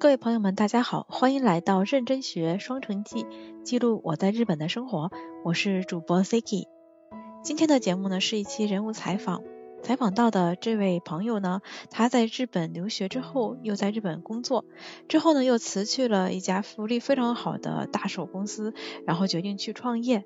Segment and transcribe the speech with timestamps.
[0.00, 3.26] 各位朋友们，大家好，欢迎来到认真学双城记，
[3.64, 5.10] 记录我在日本的生活。
[5.44, 6.68] 我是主播 Siki。
[7.42, 9.42] 今天的节目呢是一期人物采访，
[9.82, 14.64] 采访到的这位朋友呢，他在日本留学之后，又在日本工作，
[15.08, 18.74] 之后呢又辞去了一家福利非常好的大手公司，
[19.04, 20.24] 然后决定去创业。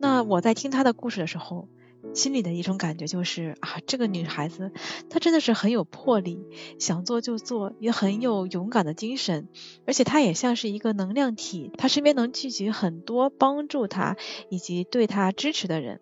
[0.00, 1.68] 那我在听他的故事的时候。
[2.14, 4.72] 心里的一种感觉就是啊，这个女孩子
[5.08, 6.40] 她真的是很有魄力，
[6.78, 9.48] 想做就做，也很有勇敢的精神，
[9.86, 14.16] 而且她也像是一个能量体，她身边能聚集很多帮助她
[14.48, 16.00] 以及对她支持的人。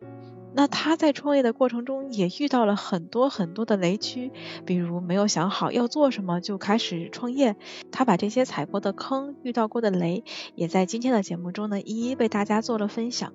[0.55, 4.33] 那她在创业的过程中也遇到了很多很多的雷区，
[4.65, 7.55] 比如没有想好要做什么就开始创业，
[7.93, 13.35] 她把这些踩过的坑、遇到过的雷，也在今天的节目中呢一一为大家做了分享。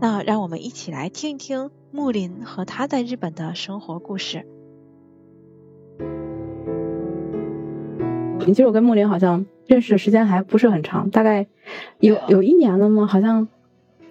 [0.00, 4.46] 那让我们一起来听一听木林和他在日本的生活故事。
[8.44, 11.46] 其实我跟木林好像认识的时间还不是很长，大概
[11.98, 13.06] 有有一年了吗？
[13.06, 13.48] 好像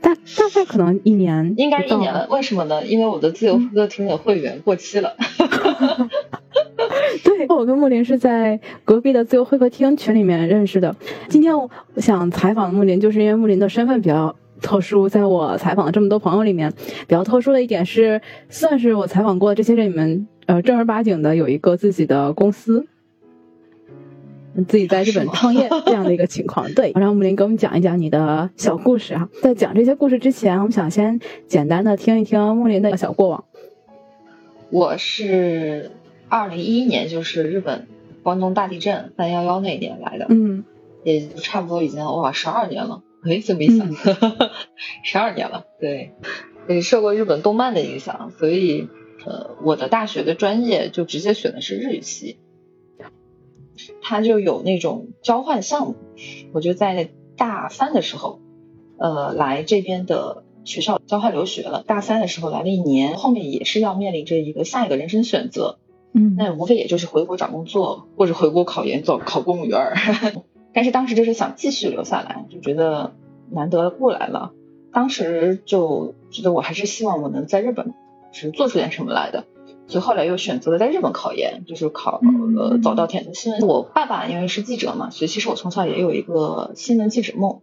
[0.01, 0.21] 大大
[0.53, 2.27] 概可能一年，应该一年了。
[2.29, 2.85] 为什么呢？
[2.85, 5.15] 因为我的自由歌厅的会员过期了。
[7.23, 10.93] 对，我跟木林是在隔壁的自由会客厅群里面认识的。
[11.29, 14.35] 今天我想采访木林，就是因为木林的身份比较。
[14.65, 16.73] 特殊，在我采访的这么多朋友里面，
[17.07, 22.87] 比较特殊的一点是，算是我采访过的这些人里面，呃，正儿八经的有一个自己的公司，
[24.67, 26.73] 自己在日本创业这样的一个情况。
[26.73, 29.29] 对， 让木林给我们讲一讲你的小故事啊。
[29.43, 33.43] 在讲这些故事之前，我们想先简单的听一听木林的小过往。
[34.71, 35.91] 我是
[36.27, 37.85] 二零一一年，就是日本
[38.23, 40.63] 关东大地震三幺幺那年来的，嗯，
[41.03, 43.03] 也差不多已经哇十二年了。
[43.25, 43.91] 哎，这么一想，
[45.03, 46.13] 十二年了，对，
[46.69, 48.87] 也受过日本动漫的影响，所以
[49.25, 52.37] 呃，我的大学的专业就直接选的是日语系，
[54.01, 55.95] 它就有那种交换项目，
[56.53, 58.39] 我就在大三的时候，
[58.99, 65.79] 呃，来这边的学校交换留学了，大三的时候来了一年，后面也是要面临着一个下一个人生选择，
[66.13, 69.79] 嗯，那无非也就是回国找工作，或者回国考研，做考公务员。
[70.75, 73.13] 但是当时就是想继续留下来，就觉得
[73.49, 74.51] 难得过来了。
[74.91, 77.93] 当时就觉得我还是希望我能在日本
[78.33, 79.45] 是做出点什么来的，
[79.87, 83.61] 所以后来又选择了在日本考研，就是考了早稻田的新闻。
[83.61, 87.61] 我爸爸因为是记者嘛，所以其实我从小也有一个新闻记者梦。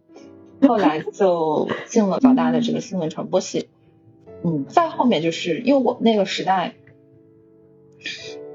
[0.67, 3.69] 后来就进了早大的这个新闻传播系。
[4.43, 6.73] 嗯，再后面就是因为我们那个时代。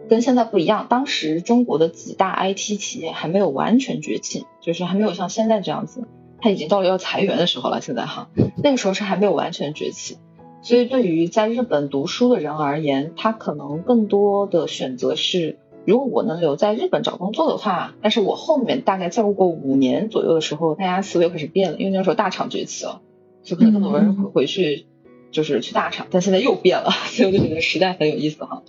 [0.08, 6.08] 跟现在不一样，当时中国的几大 IT 企业还没有完全崛起，就是还没有像现在这样子，
[6.40, 7.80] 它已经到了要裁员的时候了。
[7.80, 8.28] 现在哈，
[8.62, 10.18] 那个时候是还没有完全崛起，
[10.62, 23.00] 所以对于在日本读书的人而言，他可能更多的选择是，如果我能留在日本找工作的话，但是我后面大概再过五年左右的时候，大家思维开始变了，因为那时候大厂崛起了，
[23.42, 24.86] 就可能更多人会回去，
[25.30, 28.62] 就是去大厂，但现在又变了，所以我就觉得时代很有意思哈。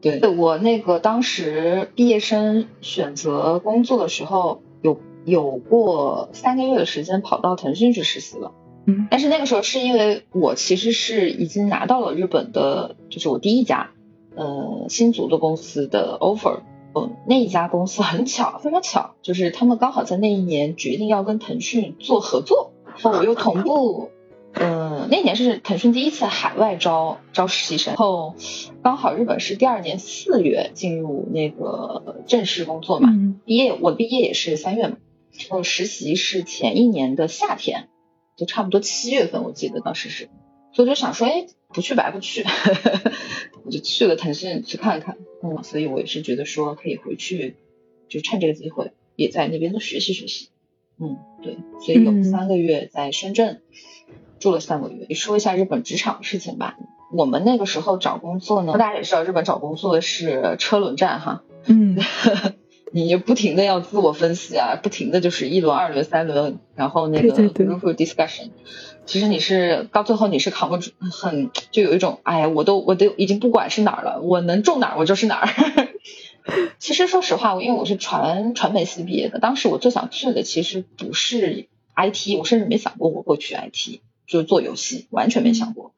[0.00, 8.52] 对我那个当时毕业生选择工作的时候，有有过三个月的时间跑到腾讯去实习了。
[8.86, 13.90] 嗯，但是那个时候是因为我其实是已经拿到了日本的，就是我第一家
[14.34, 16.60] 呃新竹的公司的 offer。
[16.94, 24.08] 嗯，那一家公司很巧，非常巧，就是他们刚好在那一年决定要跟腾讯做合作，然后我又同步。
[24.54, 28.34] 嗯，那年是腾讯第一次海外招招实习生，然后
[28.82, 33.10] 刚好日本是第二年四月进入那个正式工作嘛，
[33.44, 34.96] 毕业我毕业也是三月嘛，
[35.48, 37.88] 然后实习是前一年的夏天，
[38.36, 40.28] 就差不多七月份我记得当时是，
[40.72, 42.42] 所以就想说，哎，不去白不去，
[43.64, 47.56] 我就去了腾讯去看看，嗯，所以我也是觉得说可以回去，
[48.08, 50.48] 就趁这个机会也在那边都学习学习，
[50.98, 53.60] 嗯，对，所以有三个月在深圳。
[54.38, 56.76] 住了三个月，你说一下日本职场的事情吧。
[57.12, 61.42] 我们那个时候找工作呢，大家也知道，日本找工作是车轮战哈。
[61.64, 61.96] 嗯，
[62.92, 68.50] 你不停的要自我分析啊，不停的就是一轮、二轮、三轮，然后那个 group discussion。
[69.06, 75.88] 其实你是到最后你是扛不住，很就有一种，哎呀，我都我都已经不管是哪儿了，我能中哪儿我就是哪儿。
[76.78, 84.00] 其实说实话，因为我是传传媒系毕业的，当时我最想去的其实不是 IT，我甚至没想过我会去 IT。
[84.28, 85.92] 就做游戏，完全没想过。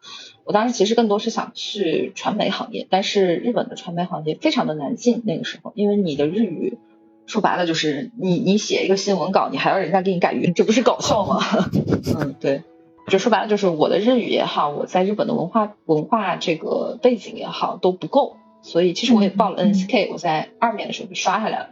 [0.45, 5.23] 我当时其实更多是想去传媒行业，但是日本的传媒行业非常的难进。
[5.27, 6.79] 那个时候，因为你的日语
[7.27, 11.41] 说白了就是你你写一个新闻稿，你还要人家给你改语，这不是搞笑吗？
[12.17, 12.63] 嗯，对，
[13.09, 21.71] 就说白了就是我的日语也好，我在日本的文化文化这个背景也好都不够，所以其实我也报了 NSK，我在二面的时候就刷下来了。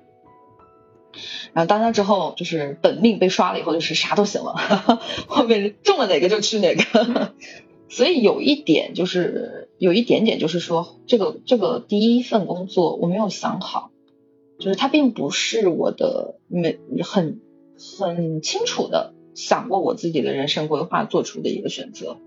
[1.53, 4.55] 然后当家之后，就是本命被刷了以后，就是啥都行了，
[5.27, 7.33] 后面中了哪个就去哪个。
[7.91, 13.91] 所以有一点就是有一点点就是说，这个这个第一份工作我没有想好，
[14.59, 17.41] 就是它并不是我的没很
[17.97, 22.19] 很清楚的想过我自己的人生规划做出的一个选择。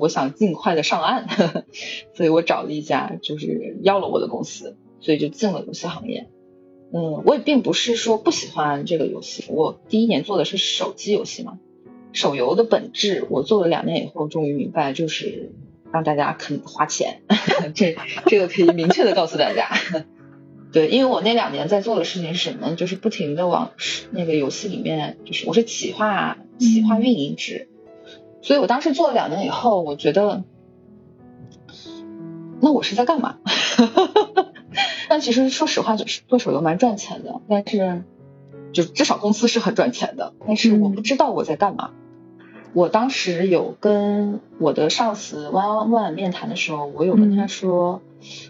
[0.00, 1.28] 我想尽快的上岸，
[2.16, 6.30] 所以我找了一家就是要了我的公司，所以就进了游戏行业。
[6.92, 11.58] 嗯，我也并不是说不喜欢这个游戏，我第一年做的是手机游戏嘛。
[12.12, 15.50] 手游的本质，我做了两年以后，终于明白，就是
[15.92, 17.22] 让大家肯花钱。
[17.74, 17.96] 这
[18.26, 19.68] 这个可以明确的告诉大家。
[20.70, 22.76] 对，因为我那两年在做的事情是什么？
[22.76, 23.72] 就是不停的往
[24.12, 27.68] 那个游戏里面，就是我是企划企划运营职，
[28.42, 30.44] 所以我当时做了两年以后，我觉得，
[32.60, 33.38] 那我是在干嘛？
[35.14, 38.02] 但其实说实话，就是做手游蛮赚钱的，但是
[38.72, 41.92] 就至少公司是很赚钱的，但是我不知道我在干嘛。
[42.72, 48.02] 我当时有跟我的上司 one on one 面谈的时候，我有跟他说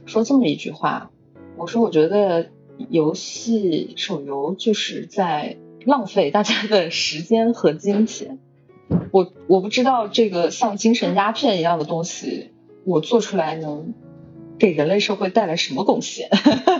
[0.07, 1.11] 说这么一句话，
[1.59, 2.47] 我说我觉得
[2.89, 8.39] 游戏手游就是在浪费大家的时间和金钱，
[9.11, 12.53] 我我不知道这个像精神鸦片一样的东西，
[12.87, 13.93] 我做出来能
[14.59, 16.29] 给人类社会带来什么贡献？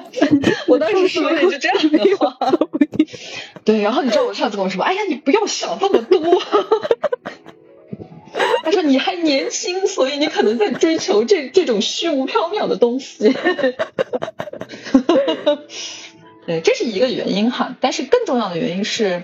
[0.69, 2.37] 我当时说了一句这样的话，
[3.65, 6.43] 对，然后你知道我上次跟我说哎呀，你不要想这么多。
[8.65, 13.33] 他说你还年轻，所以你可能在追求这这种虚无缥缈的东西。
[16.47, 17.77] 对，这是一个原因哈。
[17.81, 19.23] 但是更重要的原因是，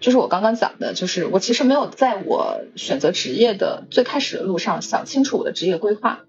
[0.00, 6.20] 就是我刚刚讲的，就是我其实没有在我选择职业的最开始的路上想清楚我的职业规划，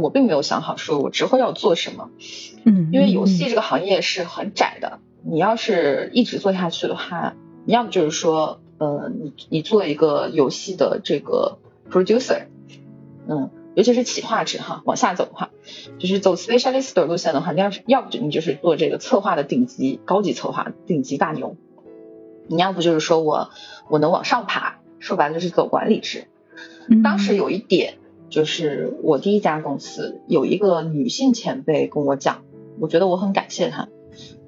[0.00, 2.10] 我并没有想好说我之后要做什么。
[2.64, 8.60] 嗯，因为游戏这个行业是很窄的，你要是一直做下去的话，你要么就是说。
[8.76, 11.58] 呃，你你做一个游戏的这个
[11.88, 12.46] producer，
[13.28, 15.50] 嗯，尤其是企划值哈，往下走的话，
[16.00, 21.56] 就是走 specialist 路线的话，你要是要不就你就是做这个策划的顶级高级策划顶级大牛，
[22.48, 23.50] 你要不就是说我
[23.88, 26.24] 我能往上爬，说白了就是走管理制。
[27.04, 27.98] 当时有一点
[28.30, 32.42] 就是我第一家公司有一个女性前辈跟我讲，
[32.80, 33.88] 我觉得我很感谢她。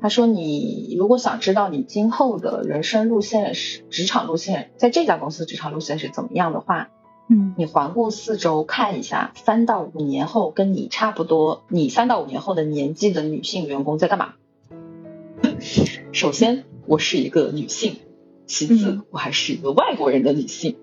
[0.00, 6.90] 她说：“你如果想知道你今后的人生路线是职场路线，在这家公司职场路线是怎么样的话，
[7.28, 14.34] 嗯，你环顾四周看一下，三到五年后跟你差不多，你三到五年后的年纪的女性员工在干嘛？
[16.12, 17.94] 首先，我是一个女性；
[18.46, 20.76] 其次，我还是一个外国人的女性。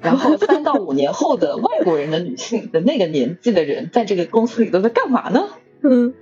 [0.00, 5.44] 然后，三到五年后的外国人的女性的那个年纪的人，在这个公司里都在干嘛呢？
[5.82, 6.14] 嗯。”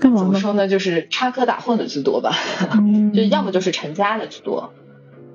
[0.00, 0.68] 干嘛怎么说呢？
[0.68, 2.32] 就是插科打诨的居多吧，
[3.12, 4.72] 就要么就是成家的居多。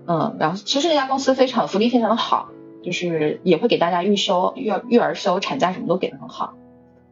[0.08, 2.50] 嗯，然后其实那家公司非常福利非常的好，
[2.82, 6.54] 就是也会给大家预休、育育儿休、产假什么都给的很好。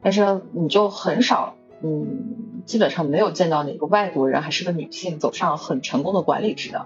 [0.02, 6.86] 但是你就很少，嗯，基本上没有见到哪个外国人还是个女性走上很成功的管理职的。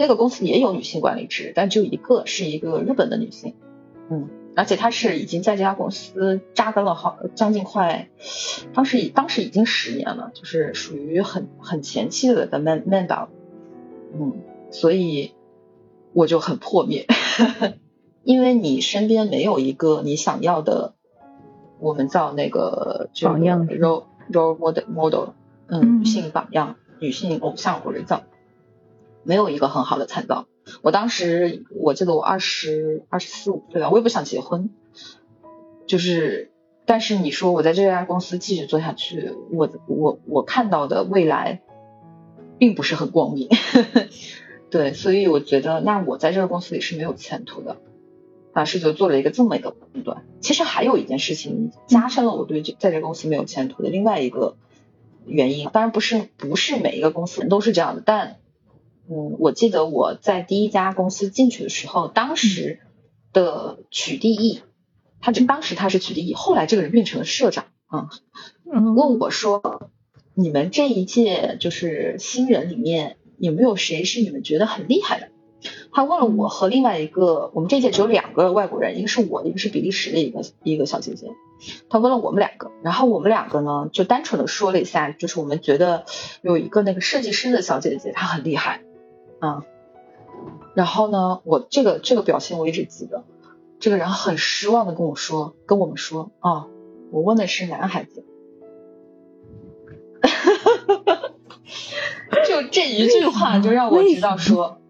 [0.00, 3.54] 那个公司也有女性管理职，但只有一个是一个日本的女性。
[4.10, 4.30] 嗯。
[4.56, 8.08] 而且她是已经在这家公司扎根了好将近快，
[8.74, 13.28] 当时当时已经十年了，就是属于很很前期的的 man man 导，
[14.12, 14.40] 嗯，
[14.70, 15.34] 所以
[16.14, 17.06] 我就很破灭，
[18.24, 20.94] 因为你身边没有一个你想要的，
[21.78, 25.28] 我们叫那个榜样 role role model model，
[25.68, 28.24] 嗯，女性榜样、女性偶像或者叫
[29.22, 30.46] 没有一个很好的参照。
[30.82, 34.70] 我当时我记得我二十二十四五岁吧，我也不想结婚，
[35.86, 36.52] 就是，
[36.86, 41.60] 但是你说我在这家公司继续做下去，我我我看到的未来
[42.58, 43.48] 并不是很光明，
[44.70, 47.78] 对，所以我觉得那我在这个公司里是没有前途的，
[48.52, 50.24] 当时就做了一个这么一个判断。
[50.40, 54.56] 其实还有一件事情加深了我对这在这公司没有前途的另外一个
[55.26, 58.36] 原因，当然不是不是每一个公司人都是这样的，但。
[59.12, 62.78] 嗯，我记得我在第一家公司进去的时候，当时
[63.32, 64.60] 的取缔役，
[65.20, 68.08] 他就当时他是取缔役，后来这个人变成了社长啊，
[68.64, 69.90] 问我说，
[70.34, 75.28] 你们这一届就是新人里面有没有谁是你们觉得很厉害的？
[75.92, 81.26] 他问了我和另外一个，我们这一届只有两个外国人，一个是我，一个是比利时的一个一个小姐姐。
[81.88, 86.04] 他问了我们两个，然后我们两个呢就单纯的说了一下，就是我们觉得
[86.42, 88.82] 有一个那个设计师的小姐姐，她很厉害。
[89.40, 89.64] 啊，
[90.74, 93.24] 然后呢，我这个这个表情我一直记得，
[93.80, 96.66] 这个人很失望的跟我说，跟我们说啊，
[97.10, 98.24] 我问的是男孩子，
[102.46, 104.80] 就就这一句话就让我知道说，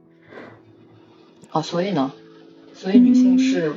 [1.50, 2.12] 啊，所以呢，
[2.74, 3.74] 所以女性是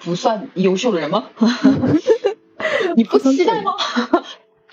[0.00, 1.30] 不算优秀的人吗？
[2.96, 3.72] 你不期待吗？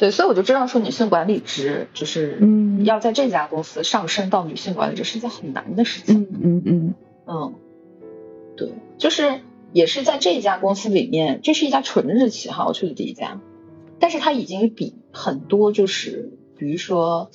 [0.03, 6.23] 对，所以我就知道说女性管理职就是嗯要在这家公司上升到女性管理职是一件很难的事情。
[6.23, 6.93] 嗯嗯嗯
[7.25, 7.53] 嗯，
[8.57, 9.39] 对，就是
[9.71, 13.39] 也是在这家公司里面，这是一家纯日企哈，我去的第一家，
[13.97, 17.31] 但是它已经比很多就是比如说，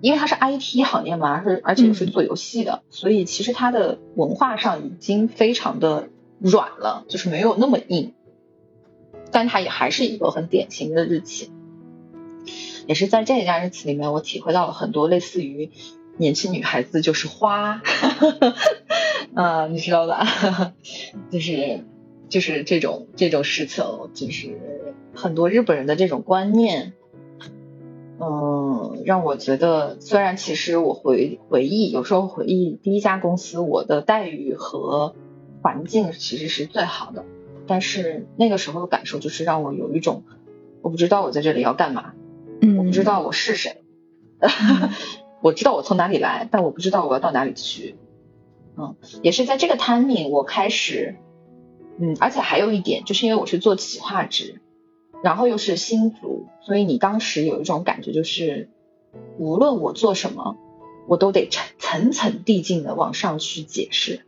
[0.00, 8.12] 因为它是 IT 行业嘛，是而且是做游戏的，所以其实它的文化上已经非常的软了，就是没有那么硬，
[9.32, 11.50] 但它也还是一个很典型的日企。
[12.86, 15.70] 也是在这一家日企里面，我体会到了很多类似于
[16.16, 17.80] 年轻女孩子就是花，
[19.34, 20.26] 啊，你知道吧？
[21.30, 21.84] 就是
[22.28, 23.84] 就是这种这种事情，
[24.14, 26.92] 就是很多日本人的这种观念，
[28.20, 35.14] 嗯，让我觉得，虽然其实我回回忆，有时候回忆第一家公司，我的待遇和
[35.62, 37.24] 环境其实是最好的，
[37.66, 40.24] 但是那个时候的感受就是让我有一种，
[40.82, 42.12] 我不知道我在这里要干嘛。
[42.64, 43.82] 嗯，我不知道我是谁，
[45.42, 47.96] 我知道我从哪里来，但我不知道我要到哪里去。
[48.76, 51.16] 嗯，也是在这个 timing 我开始，
[51.98, 54.60] 嗯，而且还有一点，就是因为我是做企划职，
[55.24, 58.70] 然后又是新族，所以你当时有一种感觉，就是
[59.38, 60.56] 无论我做什么，
[61.08, 64.20] 我都得层层层递进的往上去解释，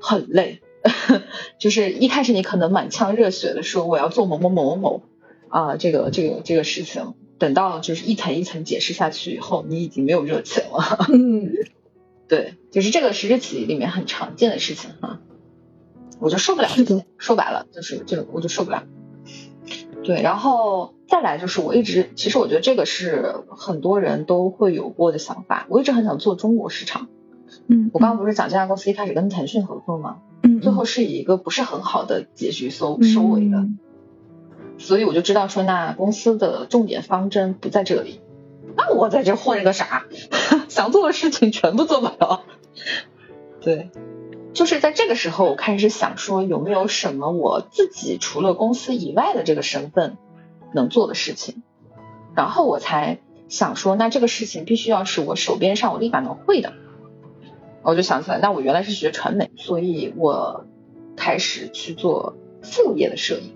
[0.00, 0.62] 很累。
[1.60, 5.02] 就是一开始你可能满腔热血的说我要做某某某某某
[5.48, 7.14] 啊，这个这个这个事情。
[7.38, 11.06] 等到就是一层一层解释下去以后，你已经没有热情了。
[11.12, 11.52] 嗯，
[12.28, 15.20] 对，就是这个是日企里面很常见的事情哈，
[16.20, 17.04] 我就受不了这些。
[17.18, 18.84] 说白了就是这个，我就受不了。
[20.02, 25.66] 对，然后再来就是我一直，其实我觉得这个是很多人都会有过的想法。
[25.70, 27.08] 我一直很想做中国市场。
[27.68, 30.18] 嗯，我刚刚不是讲这家公司一开始跟腾讯合作吗？
[30.42, 33.66] 嗯，最后是以一个不是很好的结局收收尾的。
[34.78, 38.20] 所以我就知道说，那公司的重点方针不在这里，
[38.76, 40.06] 那我在这混个啥？
[40.68, 42.44] 想做的事情全部做不了。
[43.60, 43.90] 对，
[44.52, 50.18] 就是在这个时候，我开始想说，有没有什么我自己除了公司以外的这个身份
[50.72, 51.62] 能做的事情？
[52.34, 56.72] 然后我才想说，那这个事情必须要是我手边上我立马能会的。
[57.82, 60.66] 我就想起来，那我原来是学传媒，所以我
[61.16, 63.54] 开始去做副业的摄影。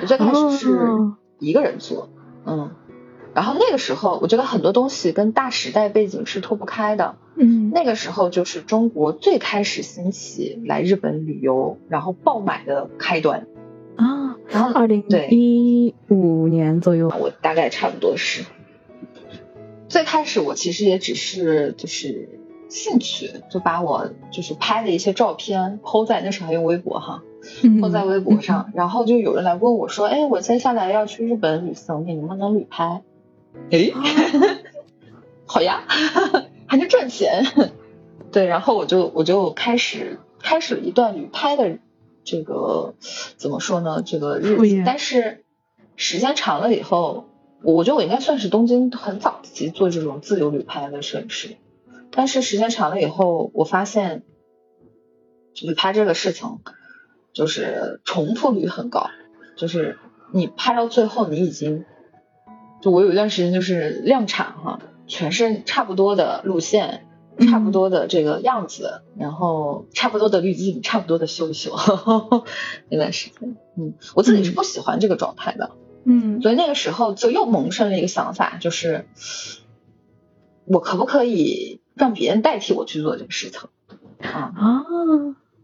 [0.00, 0.78] 我最开始是
[1.38, 2.08] 一个人做，
[2.46, 2.70] 嗯，
[3.34, 13.46] 然后那个时候我觉得很多东西跟大时代背景是脱不开的，嗯，那个时候就是中国最开始兴起来日本旅游，然后爆买的开端
[13.96, 18.44] 啊，然后二零一五年左右，我大概差不多是。
[19.88, 22.28] 最开始我其实也只是就是
[22.74, 27.22] 兴趣，就把我就是拍的一些照片抛在那时候还用微博哈。
[27.80, 33.02] 抛在微博上， 然后就有人来问我说：“哎，我接下来要去日本旅行，你能不能旅拍？”
[33.70, 33.92] 哎，
[35.46, 35.84] 好呀，
[36.66, 37.44] 还能赚钱。
[38.32, 41.78] 对，然后我就我就开始开始了一段旅拍的
[42.24, 42.94] 这个
[43.36, 44.02] 怎么说呢？
[44.04, 45.44] 这个日子，但是
[45.96, 47.26] 时间长了以后，
[47.62, 51.56] 我觉得我应该算是东京很早期做这种自由旅拍的摄影师。
[52.14, 54.22] 但是时间长了以后，我发现
[55.52, 56.60] 就是拍这个事情。
[57.32, 59.10] 就是重复率很高，
[59.56, 59.98] 就是
[60.32, 61.84] 你拍到最后，你已经，
[62.80, 64.78] 就我有一段时间就是量产哈，
[65.08, 67.08] 全是差不多的路线，
[67.40, 71.74] 差不多的这个样子，然后差不多的滤镜，差不多的修一修
[72.88, 75.72] 那段时间，嗯，我自己是不喜欢这个状态的，
[76.04, 79.08] 嗯，所以那个时候就又萌生了一个想法，就是
[80.66, 83.60] 我可不可以让别人代替我去做这个事情。
[84.20, 84.52] 啊？
[84.56, 84.84] 啊。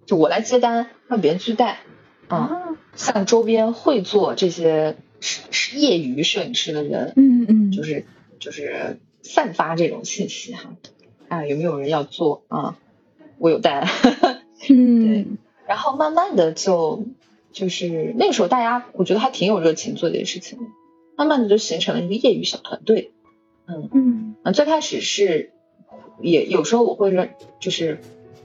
[0.06, 1.82] 就我来接单，让别人去带，
[2.26, 8.06] 啊，像周边会做这些是业余摄影师的人，嗯嗯，就是
[8.40, 10.74] 就是散发这种信息哈，
[11.28, 12.42] 啊，有没有人要做？
[12.48, 12.76] 啊？
[13.38, 13.86] 我有单，
[14.68, 15.26] 嗯，对，
[15.68, 17.04] 然后慢慢的就
[17.52, 20.64] 就是那个时候大家我觉得还挺有热情做这件事情的，
[21.16, 23.12] 慢慢的就形成了一个业余小团队，
[23.68, 25.52] 嗯嗯，啊，最开始是
[26.22, 28.00] 也有时候我会认就是。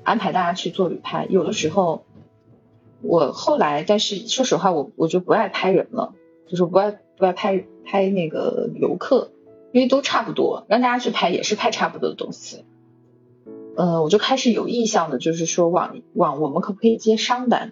[0.05, 2.05] 安排大家去做旅拍，有的时候
[3.01, 6.13] 我后来，但是说实话，我我就不爱拍人了，
[6.47, 9.31] 就是不爱不爱拍拍那个游客，
[9.71, 12.65] 因为都差不多，让大家去拍也是拍差不多的东西。
[13.75, 17.71] 呃，我就开始有意向的，就是说往往我们可不可以接商单？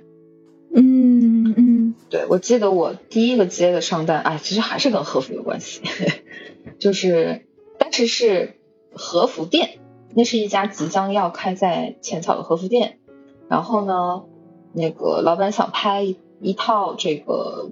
[0.73, 5.83] 嗯嗯，对，我记得我第一个接的商单，哎，其实还是跟和服有关系，
[6.79, 7.45] 就是
[7.77, 8.55] 当时是
[8.91, 9.77] 和服店，
[10.15, 12.99] 那是一家即将要开在浅草的和服店。
[13.49, 14.23] 然后呢，
[14.71, 17.71] 那个老板想拍一套这个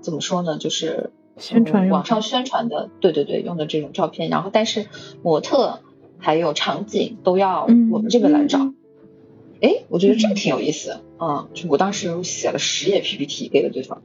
[0.00, 4.30] 怎么说呢，就是宣传用网上宣传的，对对对，用的这种照片。
[4.30, 4.86] 然后但是
[5.22, 5.80] 模特
[6.18, 8.58] 还有场景都要嗯我们这边来找。
[8.58, 8.76] 嗯
[9.62, 14.02] 哎，我觉得这个挺有意思，嗯，就我当时写了十页 PPT 给了对方，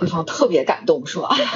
[0.00, 1.48] 对方特别感动，说哎呀，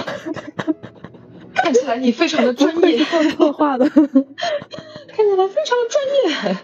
[1.54, 6.57] 看起来你非常的专业，做策划的， 看起来非常的专业。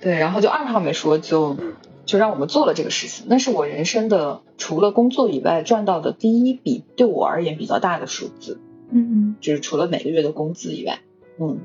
[0.00, 1.56] 对，然后就二话没说就
[2.04, 8.60] 就让我们做了这个事情，那是我人生的除了工作以外赚到的第一笔对我而言比较大的数字，
[8.90, 9.36] 嗯。
[9.40, 11.00] 就是除了每个月的工资以外，
[11.38, 11.58] 嗯，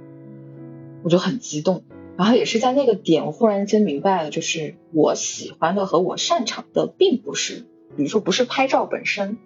[1.03, 1.83] 我就很激动。
[2.17, 9.38] 然后也是在那个点，我忽然间明白了，就是我喜欢的和我擅长的，并不是，比如说不是拍照本身，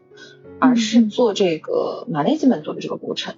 [0.60, 3.36] 而是做这个 management 做的这个过程，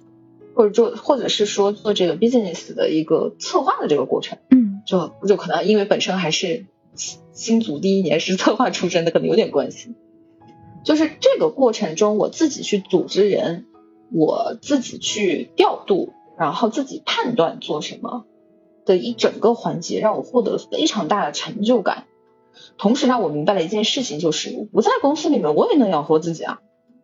[0.54, 4.38] 或者做，或者是说做这个 business 的一个策划的这个过程。
[4.50, 9.94] 嗯就就可能因为本身还是新新组第一年是策划出身的，可能有点关系。
[10.84, 13.66] 就是这个过程中，我自己去组织人，
[14.12, 18.24] 我自己去调度，然后自己判断做什么
[18.84, 22.04] 的一整个环节，让我获得了非常大的成就感。
[22.78, 26.60] 同时让我明白了一件事情，就是我不在公司里面，我也能养活自己啊。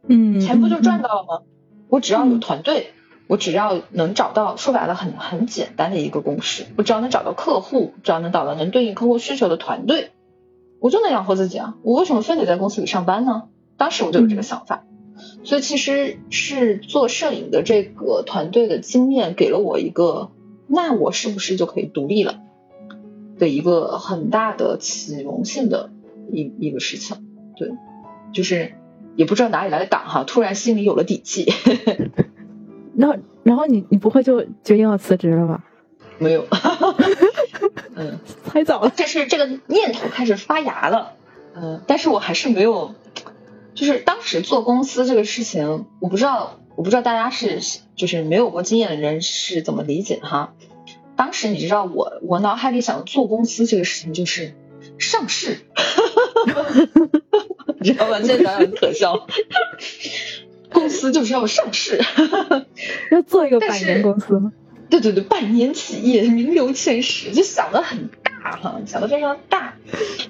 [0.08, 1.42] 嗯，钱不就赚到了吗？
[1.88, 2.92] 我只要有嗯团队，
[3.26, 10.10] 我只要能找到，说白了很很简单的一个公式，我只要能找到客户，只要能找到能对应客户需求的团队，
[10.80, 11.76] 我就能养活自己啊！
[11.82, 13.44] 我为什么非得在公司里上班呢？
[13.76, 14.84] 当时我就有这个想法，
[15.44, 20.30] 所以其实是做摄影的这个团队的经验给了我一个，
[20.66, 22.40] 那我是不是就可以独立了
[23.38, 25.90] 的一个很大的启蒙性的
[26.30, 27.24] 一一个事情，
[27.56, 27.72] 对，
[28.32, 28.74] 就是
[29.16, 31.52] 也不知道哪里来的胆哈，突然心里有了底气。
[32.96, 35.64] 然后然后你你不会就决定要辞职了吧？
[36.18, 36.46] 没有，
[37.96, 38.92] 嗯，太早了。
[38.96, 41.14] 但是这个念头开始发芽了，
[41.54, 42.94] 嗯，但是我还是没有，
[43.74, 47.60] 就是当时做公司这个事情，我不知道，我不知道大家是
[47.96, 50.54] 就是没有过经验的人是怎么理解的哈。
[51.16, 54.54] 当时你知道我我脑海里想做公司这个事情就是
[54.98, 55.58] 上市，
[57.80, 58.20] 你知道吗？
[58.22, 59.26] 现在想想很可笑，
[60.72, 62.00] 公司就是要上市。
[63.10, 64.52] 要做一个百年公司吗？
[64.90, 69.74] 对对对，百年企业名留千史，就想的很大哈，想的非常大，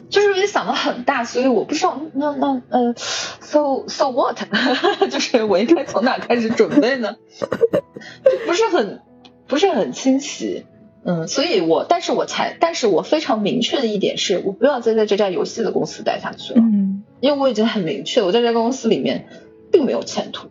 [0.09, 4.39] 就是因为想的很大，所以我不知道那那呃，so so what，
[5.11, 7.17] 就是我应该从哪开始准备呢？
[8.47, 9.01] 不是很
[9.49, 10.65] 不是很清晰，
[11.05, 17.05] 嗯，所以我但是我才，但是我非常明确的一点是，我不要再在这家游戏的公司待下去了，嗯。
[17.21, 19.27] 因为我已经很明确，我在这家公司里面
[19.71, 20.49] 并没有前途，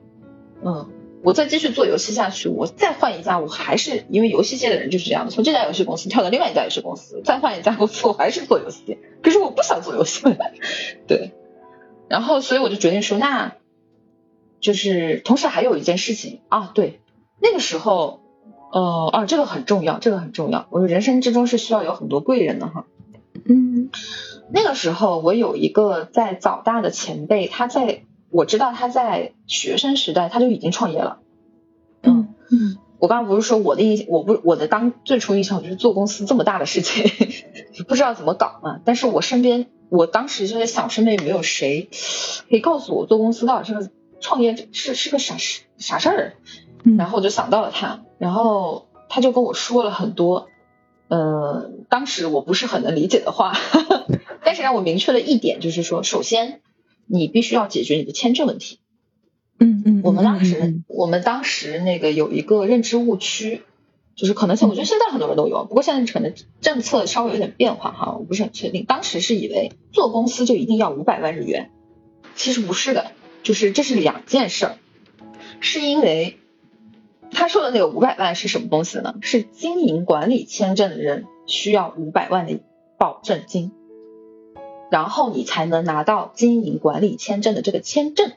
[0.64, 0.90] 嗯。
[1.24, 10.36] 我再继续做游戏下去，我再换一家，我还是因为游戏界的人就是这样的，从这家游戏公司跳到另外一家游戏公司，再换一家公司，我还是做游戏，可是我不想做游戏了，
[11.06, 11.32] 对，
[12.08, 13.56] 然后所以我就决定说，那
[14.60, 17.02] 就是同时还有一件事情啊，对，
[17.40, 18.21] 那个时候，
[18.72, 22.86] 呃，啊，这个很重要，这个很重要，我人生之中是需要有很多贵人的哈，
[23.46, 23.90] 嗯
[24.54, 31.20] 那个时候我有一个在早大的前辈，他在我知道他在学生时代他就已经创业了。
[32.02, 37.10] 嗯嗯我刚刚不是说我的印，我不我的当最初印象就是做公司这么大的事情，
[37.88, 38.80] 不知道怎么搞嘛。
[38.86, 41.90] 但是我身边，我当时就在想，身边有没有谁
[42.50, 46.34] 可以告诉我做公司到底是个创业是是个啥事啥事儿？
[46.84, 50.48] 嗯，然后我就想到了他，然后他就跟我说了很多，
[51.08, 53.58] 呃，当时我不是很能理解的话，
[54.46, 56.62] 但是让我明确了一点，就是说，首先
[57.08, 58.80] 你必须要解决你的签证问题。
[59.58, 63.64] 嗯嗯，我们当时，嗯我们当时那个有一个认知误区，
[64.16, 68.86] 就是可能性，我觉得现在很多人都有，不过现在可能政策稍微有点变化哈，我不是很确定。
[68.86, 71.72] 当时是以为做公司就一定要五百万日元，
[72.36, 74.76] 其实不是的，就是这是两件事儿，
[75.60, 76.38] 是因为
[77.32, 79.15] 他说的那个五百万是什么东西呢？
[79.22, 82.60] 是经营管理签证的人需要五百万的
[82.98, 83.72] 保证金，
[84.91, 88.32] 然后你才能拿到经营管理签证的这个签证。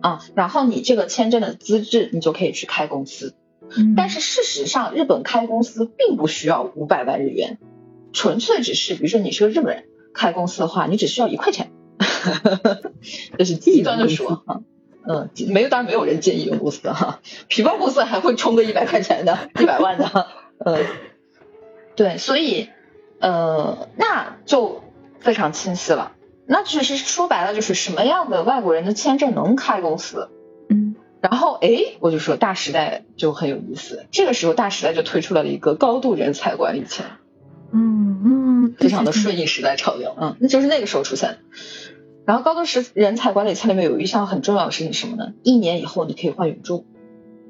[0.00, 3.34] 啊，然后你这个签证的资质，你就可以去开公司。
[3.76, 7.58] 嗯但是事实上，日本开公司并不需要五百万日元，
[8.12, 11.70] 纯粹只是，比如说你是个日本人开公司的话，你只需要一块钱，
[13.38, 14.62] 这是极端的说哈。
[15.06, 20.26] 嗯，没有，当然没有人建议用公司哈， 皮包公司还会充个一百块钱的，一百万的哈。
[20.58, 20.84] 嗯，
[21.96, 22.68] 对，所以
[23.18, 24.82] 呃，那就
[25.20, 26.12] 非常清晰了。
[26.46, 30.28] 那就是说白了，就是什么样的外国人的签证能开公司？
[30.68, 31.68] 嗯然后哎，
[32.00, 34.06] 我就说大时代就很有意思。
[34.10, 37.04] 这个时候，大时代就推出了一个高度人才管理签，
[37.72, 41.40] 嗯嗯，非常的顺应时代潮流，嗯，那就是那个时候出现。
[42.30, 45.32] 然后高度时人才管理签里面有一项很重要的事情是什么呢？
[45.42, 46.86] 一年以后你可以换永驻，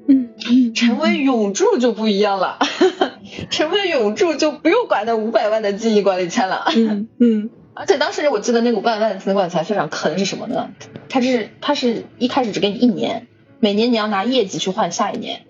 [0.07, 2.57] 嗯嗯，成为永驻就不一样了，
[3.51, 10.71] 成为永驻就不用管那五百万的记忆管理签了，嗯嗯， 而且当时我记得那个五百万的资管理签非常坑是什么呢？
[11.09, 13.27] 它是它是一开始只给你一年，
[13.59, 15.41] 每年你要拿业绩去换下一年，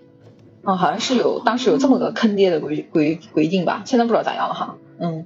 [0.62, 5.24] 啊，好像是有当时有这么个坑爹的规规规定吧，现在不知道咋样了哈，嗯，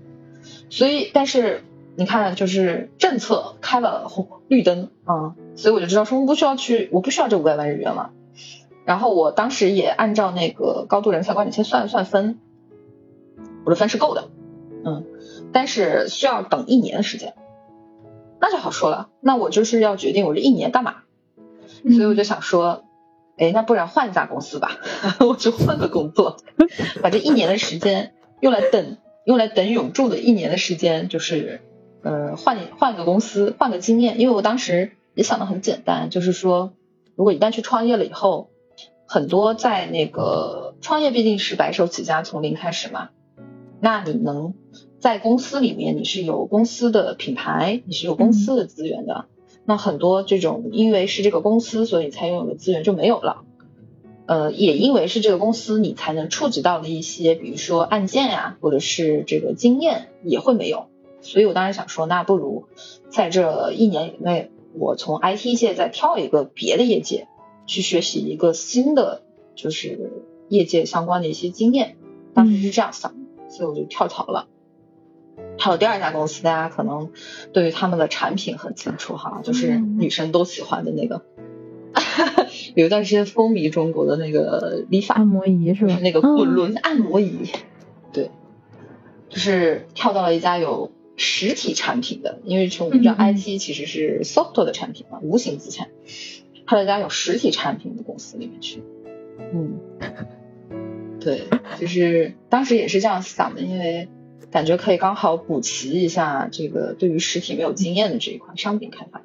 [0.71, 1.65] 所以但是。
[1.99, 8.13] 你看，就是政策开了红绿灯啊，所以我就知道说我不需要去，我不需要这五百万日元了。
[8.85, 12.39] 然后我当时也按照那个高度人才管理先算了算分，
[13.65, 14.29] 我的分是够的，
[14.85, 15.05] 嗯，
[15.53, 17.35] 但是需要等一年的时间，
[18.41, 19.09] 那就好说了。
[19.21, 20.97] 那我就是要决定我这一年干嘛，
[21.83, 22.85] 所以我就想说，
[23.39, 24.79] 哎，那不然换一家公司吧，
[25.27, 26.37] 我就换个工作，
[27.01, 31.63] 把这一年的时间用来等，用来等永驻的一年的时间，就是。
[32.07, 36.73] 呃，换换个公司，换个经验，因为我当时也想的很简单，就是说，
[37.17, 38.49] 如果一旦去创业了以后，
[39.09, 43.09] 很多在那个创业毕竟是白手起家，从零开始嘛，
[43.81, 44.55] 那你能
[45.01, 49.25] 在公司里面，你是有公司的品牌，你是有公司的资源的，
[49.65, 53.43] 那很多这种因为是这个公司，所以才拥有的资源就没有了，
[54.27, 60.87] 呃，也因为是这个公司，你才能触及到的一些，比如说案件呀，或者是这个经验也会没有。
[61.27, 62.67] 所以我当时想说，那不如
[63.11, 67.27] 在这一年以内，我从 IT 界再跳一个别的业界，
[67.67, 69.23] 去学习一个新的，
[69.57, 70.13] 就是
[70.49, 71.97] 业界相关的一些经验。
[72.33, 73.13] 当时是这样想，
[73.49, 74.47] 所以我就跳槽了。
[75.59, 77.11] 还有第二家公司，大家可能
[77.53, 81.23] 对于他们的产品很清楚哈，就是女生都喜欢的那个，
[82.77, 85.99] 有一段时间风靡中国的那个理发按摩仪是吧？
[86.01, 87.51] 那个滚轮按摩仪，
[88.13, 88.31] 对，
[89.29, 90.93] 就是跳到了一家有。
[91.17, 95.89] 实体产品的，因为从我们知道 IT 其实是 software 的产品嘛，无形资产，
[96.67, 98.83] 他在家有实体产品的公司里面去，
[99.53, 99.79] 嗯，
[101.21, 101.45] 对，
[101.81, 104.09] 就是当时也是这样想的，因为
[104.51, 109.23] 感觉可以刚好补齐一下这个对于实体没有经验的这一块商品开发。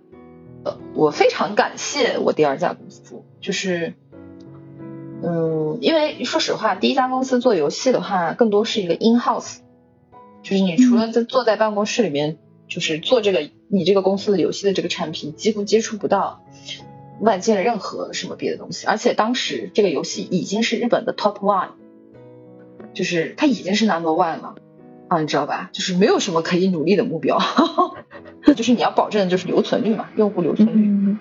[0.63, 3.95] 呃，我非常感谢我第二家公司，就是，
[5.23, 9.57] 嗯，因为说实话，第一家公司做游戏的话，更多是一个 in house。
[10.43, 16.43] 就是你除了在坐在办公室里面，就是做这个你这个公司的游戏的这个产品，几乎接触不到
[17.19, 18.87] 外界的任何什么别的东西。
[18.87, 21.69] 而且当时这个游戏已经是日本的 top one，
[22.93, 24.55] 就是它已经是 number one 了
[25.09, 25.69] 啊，你知道吧？
[25.73, 27.39] 就是没有什么可以努力的目标，
[28.55, 31.17] 就是你要保证就是留存率嘛，用户留存率，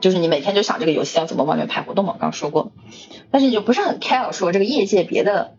[0.00, 2.72] 就是你每天就想这个游戏要怎么往里面排活动嘛，刚刚说过，
[3.30, 5.56] 但是你就不是很 care 说这个业界别的。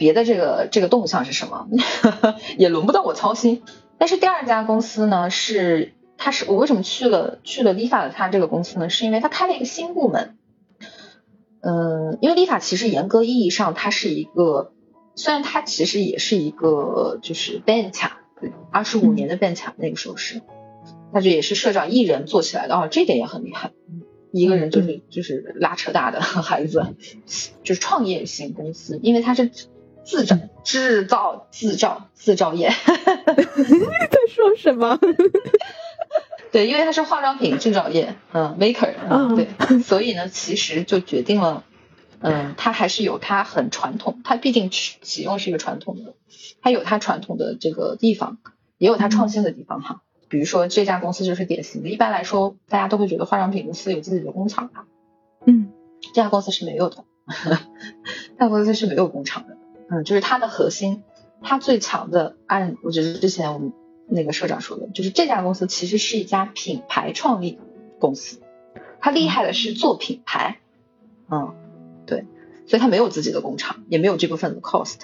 [0.00, 1.68] 别的这个这个动向是什么，
[2.56, 3.62] 也轮不到我操心。
[3.98, 8.88] 但是第二家公司呢，是他是我为什么去了去了 Lifa 的他这个公司呢？
[8.88, 10.38] 是因为他开了一个新部门。
[11.60, 14.72] 嗯，因为 Lifa 其实严格意义上它是一个，
[15.16, 18.08] 虽然它其实也是一个就是 bench，
[18.72, 20.40] 二十五年的 bench 那个时候是，
[21.12, 23.72] 那就也是社长一人做起来的哦，这点也很厉害，
[24.32, 26.86] 一个人就是就是拉扯大的孩子，
[27.62, 29.50] 就是创业型公司，因为他是。
[30.10, 34.98] 自造制造自造自造业，在说什么？
[36.50, 41.62] 对，因为它是化妆品制造业，嗯，maker，嗯，对，所以呢，其实就决定了，
[42.18, 46.14] 嗯，它还是有它很传统，它毕竟启用是一个传统的，
[46.60, 48.38] 它有它传统的这个地方，
[48.78, 50.02] 也有它创新的地方哈。
[50.28, 54.86] 比如说这家公司就是典型的，一般来说大家都会觉得化妆品公司有自己的工厂啊，
[55.46, 55.70] 嗯，
[56.02, 57.04] 这家公司是没有的，
[58.36, 59.56] 这家公司是没有工厂的。
[59.92, 61.02] 嗯，就是它的核心，
[61.42, 63.72] 它最强的，按我觉得之前我们
[64.06, 67.58] 那个社长说的，就是这家公司其实是一家品牌创立
[67.98, 68.40] 公司，
[69.00, 70.60] 它厉害的是做品牌，
[71.28, 71.56] 嗯，
[72.06, 72.24] 对，
[72.66, 75.00] 所以它没有自己的工厂，也没有这部分的 cost，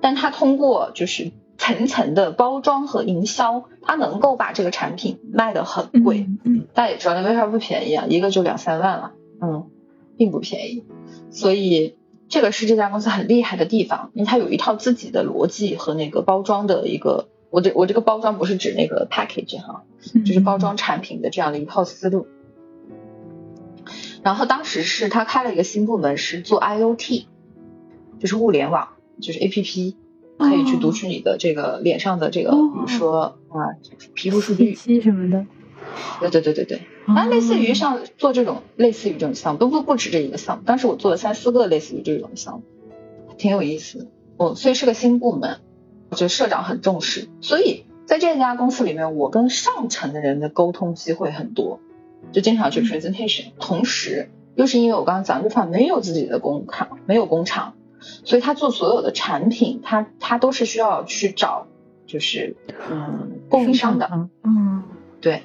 [0.00, 9.70] 但它通过就是层层的包装和营销，它能够把这个产品卖得很贵，嗯，大家也知道那为啥不便宜啊，一个就两三万了，嗯，
[10.16, 10.82] 并不便宜，
[11.30, 11.97] 所以。
[12.28, 19.84] 这个是这家公司很厉害的地方，因为它有一套自己的逻辑和那个包装的一个，我这我这个包装不是指那个 package 哈，
[20.26, 22.26] 就是包装产品的这样的一套思路。
[24.22, 27.26] 然后当时是他开了一个新部门，是做 IOT，
[28.18, 28.88] 就是物联网，
[29.22, 29.94] 就是 APP
[30.36, 33.78] 可以去读取你的这个脸上的这个，比如说啊
[34.14, 35.46] 皮肤数据什么的，
[36.20, 36.82] 对对对对对，
[37.14, 42.62] 啊，类似于像做这种类似于这种项目，都不不止这一个项目，当时我做了三四个类似于这种项目，
[43.38, 44.06] 挺有意思的。
[44.36, 45.58] 我，所以是个新部门，
[46.10, 51.80] 我觉得社长很重视，所以在这家公司里面，我跟上层的人的沟通机会很多，
[52.32, 53.46] 就经常去 presentation。
[53.58, 57.74] 同时，又是因为我刚刚讲日方没有自己的工厂，没有工厂，
[58.24, 61.66] 所以他做所有的产品，他他都是需要去找，
[62.06, 62.56] 就是
[62.90, 64.84] 嗯供应商的，嗯，
[65.20, 65.42] 对。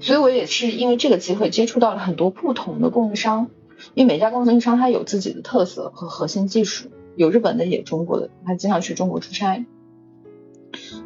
[0.00, 3.50] 所以我也是因为这个机会接触到了很多不同的供应商，
[3.94, 6.90] 因为每家供应商它有自己的特色和核心技术。
[7.16, 9.66] 有日本的，也中国的，他经常去中国出差，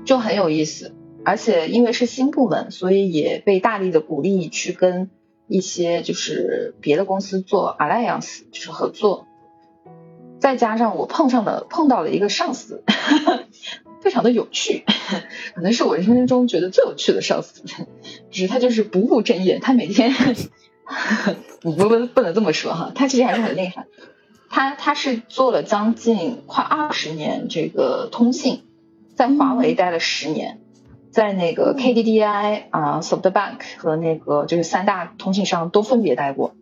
[0.04, 0.94] 就很有意思。
[1.24, 5.10] 而且因为是新部门，所以也被大力的鼓励去跟
[5.48, 9.26] 一些就是别的公司做 alliance，就是合作。
[10.38, 12.84] 再加上我碰上了碰到了一个上司，
[14.04, 14.84] 非常的有趣，
[15.54, 17.62] 可能是我人生中觉得最有趣的上司。
[18.30, 20.12] 只是他就是不务正业，他每天
[21.62, 23.86] 不不不能这么说哈，他其实还是很厉害。
[24.50, 28.64] 他他是做了将近快二十年这个通信，
[29.14, 30.60] 在华为待了十年，
[31.10, 36.54] 在那个 KDDI 啊、SoftBank 和那个就是三大通信商都分别待过，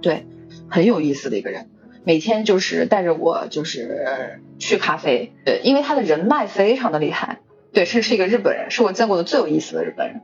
[0.00, 0.26] 对，
[0.68, 1.70] 很有意思的一个人，
[2.04, 7.40] 每天就是带着我就是去咖啡，对，因为他的人脉非常的厉害，
[7.72, 10.22] 对，是是一个日本人，是我见过的最有意思的日本人。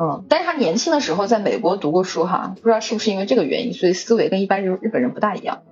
[0.00, 5.62] 嗯，但是他年轻的时候在美国读过书哈，不知道是不是因为这个原因，所以思维跟一般日日本人不大一样。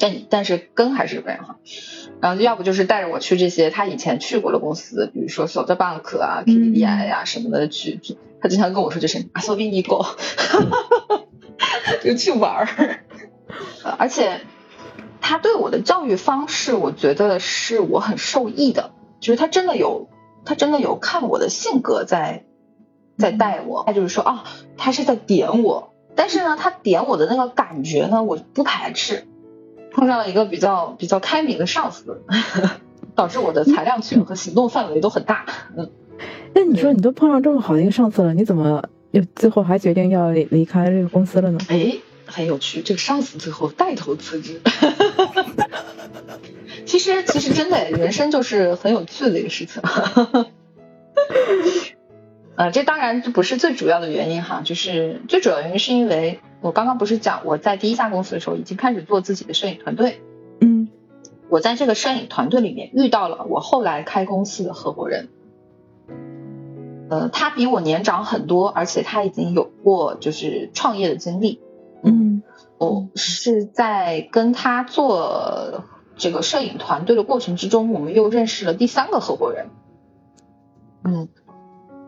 [0.00, 1.56] 但但是根还是日本人哈，
[2.20, 7.98] 然后要不就是带着我去这些他以前去过的公司，比如说 SoftBank 啊、KDDI 呀什么的去，
[8.40, 10.04] 他经常跟我说就是啊，so b i go，
[12.04, 12.68] 就去玩儿。
[13.98, 14.40] 而且
[15.20, 20.08] 他对我的教育方式，我觉得是我很受益的，就是他真的有
[20.44, 22.44] 他真的有看我的性格在。
[23.20, 24.44] 在带我，他就是说啊，
[24.76, 29.26] 他是在点我，但是呢，他点我的那个感觉呢，我不排斥。
[29.90, 32.22] 碰上了一个比较比较开明的上司，
[33.16, 35.46] 导致我的裁量权和行动范围都很大。
[35.76, 35.90] 嗯，
[36.54, 41.58] 那你说你都碰上这么好的一个上司了，你怎么又最后还决定要离开这个公司了呢？
[41.68, 41.96] 哎，
[42.28, 44.60] 很有趣，这个上司最后带头辞职。
[46.86, 49.82] 其实，其实真的，人生就是很有趣的一个事情。
[52.54, 60.22] 呃，这当然不是最主要的原因哈，就是最主要原因是因为我刚刚不是讲我在第一家公司的时候已经开始做自己的摄影团队，
[60.60, 60.88] 嗯，
[61.48, 65.28] 我在这个摄影团队里面遇到了我后来开公司的合伙人，
[67.10, 71.60] 呃，他比我年长很多，而且他已经有过就是创业的经历，
[72.02, 72.42] 嗯，
[72.78, 75.84] 我是在跟他做
[76.16, 79.70] 这个摄影团队的过程之中，我们又认识了第三个合伙人，
[81.04, 81.28] 嗯。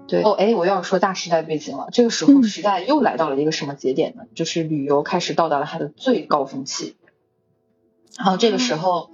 [0.09, 1.87] 对哦，哎，我要说大时代背景了。
[1.93, 4.25] 这个时候，时代又来到了一个什么节点呢？
[4.35, 6.97] 就是旅游开始到达了它的最高峰期。
[8.19, 9.11] 然后这个时候，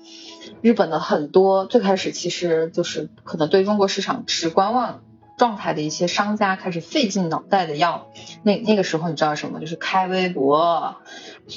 [0.62, 5.02] 日本的很多最开始其实就是可能对中国市场持观望
[5.37, 8.11] 状态的一些商家，开始费尽脑袋的要
[8.42, 9.61] 那那个时候你知道什么？
[9.61, 10.96] 就是开微博。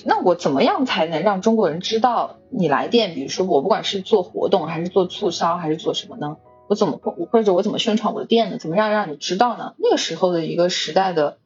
[0.06, 3.16] 那我怎么样才能让中国人知道你来电？
[3.16, 6.38] 比如说我不管是做活动，还是做促销，还是做什么呢？
[6.68, 8.58] 我怎么或或者我怎么宣传我的店呢？
[8.58, 9.74] 怎么样让你知道呢？
[9.78, 11.38] 那个时候的一个时代的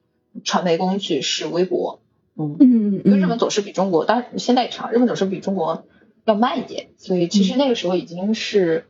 [0.43, 2.01] 传媒工具是微博，
[2.35, 5.85] 嗯嗯因为日本总是比中国，当然现在也差，日本总是比中国
[6.25, 8.87] 要慢一点，所以其实那个时候已经是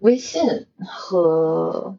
[0.00, 1.96] 微信和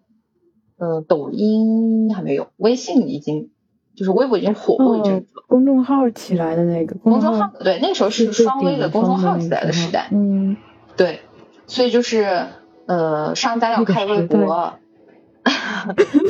[0.80, 3.52] 呃抖音还没有，微信已经
[3.96, 10.58] 就是微博已经火过一阵子，公众号起来的那个公众号对，那个时候是双微的公众号起来的时代，嗯，
[10.98, 11.20] 对，
[11.68, 12.48] 所以就是。
[12.90, 14.80] 呃，商家要开微博，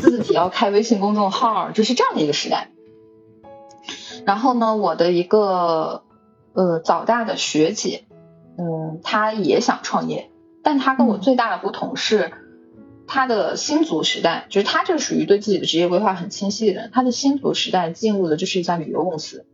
[0.01, 2.71] 自己要开微信公众号，就是这样的一个时代。
[4.25, 6.03] 然后呢，我的一个
[6.51, 8.03] 呃早大的学姐，
[8.57, 10.29] 嗯，她也想创业，
[10.61, 12.33] 但她跟我最大的不同是，
[13.11, 16.91] 她的新族时代，就是他这属于对自己的职业规划很清晰的人。
[16.93, 19.47] 他的新族时代进入的就是一家旅游公司，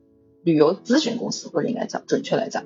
[0.44, 2.66] 旅游咨询公司，或者应该讲准确来讲。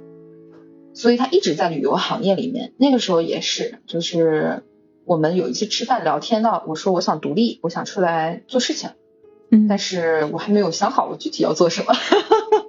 [0.95, 4.63] 所以他一直在旅游行业里面，那个时候也是，就是
[5.05, 8.89] 我们有一次吃饭聊天到，我说我想独立，我想出来做事情，
[9.51, 11.93] 嗯，但是我还没有想好我具体要做什么，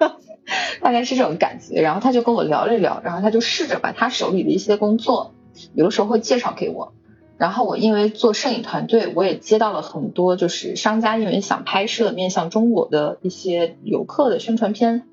[0.83, 1.81] 大概是这种感觉。
[1.81, 5.35] 然后他就跟我聊了聊，然后他就试着把他手里的一些工作，
[5.73, 6.93] 有的时候会介绍给我。
[7.41, 15.05] 然后我因为做摄影团队，我也接到了很多就是商家因为想拍摄面向中国的一些游客的宣传片。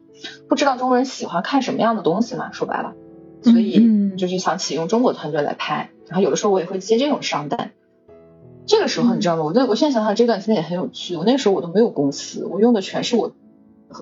[0.50, 2.52] 不知道中国人喜欢看什么样的东西嘛？
[2.52, 2.96] 说白了，
[3.44, 5.90] 所以就是想启用中国团队来拍。
[6.08, 7.72] 然后有的时候我也会接这种商单。
[8.66, 9.44] 这个时候你知道吗？
[9.46, 11.16] 我对我现在想想这段经历也很有趣。
[11.16, 13.32] 我那时候我都没有公司，我用的全是我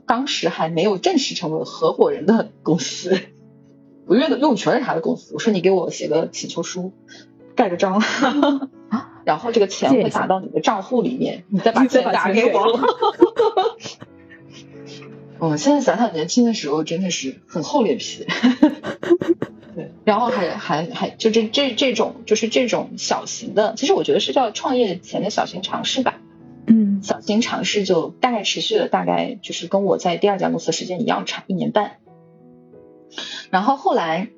[0.08, 3.20] 当时还没有正式成为合伙人的公司，
[4.08, 5.36] 我用的用全是他的公司。
[5.36, 6.92] 我说你给我写个请求书，
[7.56, 8.02] 盖个章，
[9.26, 12.80] 然后这个钱会打到你的账户里面，你再把钱打给我。
[15.40, 18.26] 我 现在想想年轻的时候真的是很厚脸皮。
[19.76, 26.22] 对，然后还还还就这这这种就是这种小型的，其实我觉得是叫创业前的小型尝试吧。
[26.68, 31.98] 嗯，小型尝试就大概持续了大概就是跟我在第二家公司时间一样长，一年半。
[33.50, 34.30] 然后后来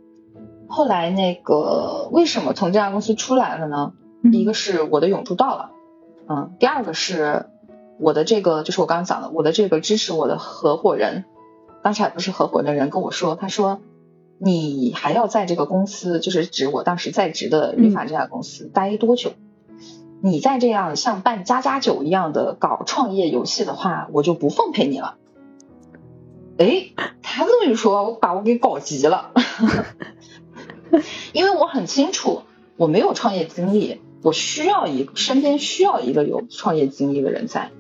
[0.68, 3.94] 后来那个为什么从这家公司出来了呢？
[4.32, 5.72] 第一个是我的永驻到了，
[6.28, 7.48] 嗯，第二个是
[8.00, 11.26] 我的这个就是我刚刚讲的，我的这个支持我的合伙人，
[11.84, 13.80] 当时还不是合伙的人跟我说，他说。
[14.40, 19.32] 你还要在这个公司，就是指我当时在职的律法这家公司待多久？
[20.22, 25.16] 你再这样像办家家酒一样的搞创业游戏的话，我就不奉陪你了。
[26.60, 26.90] 哎，
[27.24, 29.32] 他这么一说，我把我给搞急了，
[31.34, 32.44] 因为我很清楚
[32.76, 37.72] 我没有创业经历，我需要一身边需要一个有创业经历的人在，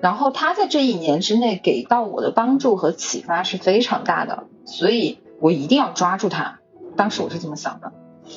[0.00, 5.18] 然后他在这一年之内给到我的帮助和启发是非常大的，所以。
[5.40, 6.60] 我一定要抓住他，
[6.96, 7.92] 当时我是这么想的。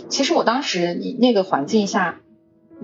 [0.10, 2.20] 其实我当时你那个环境下，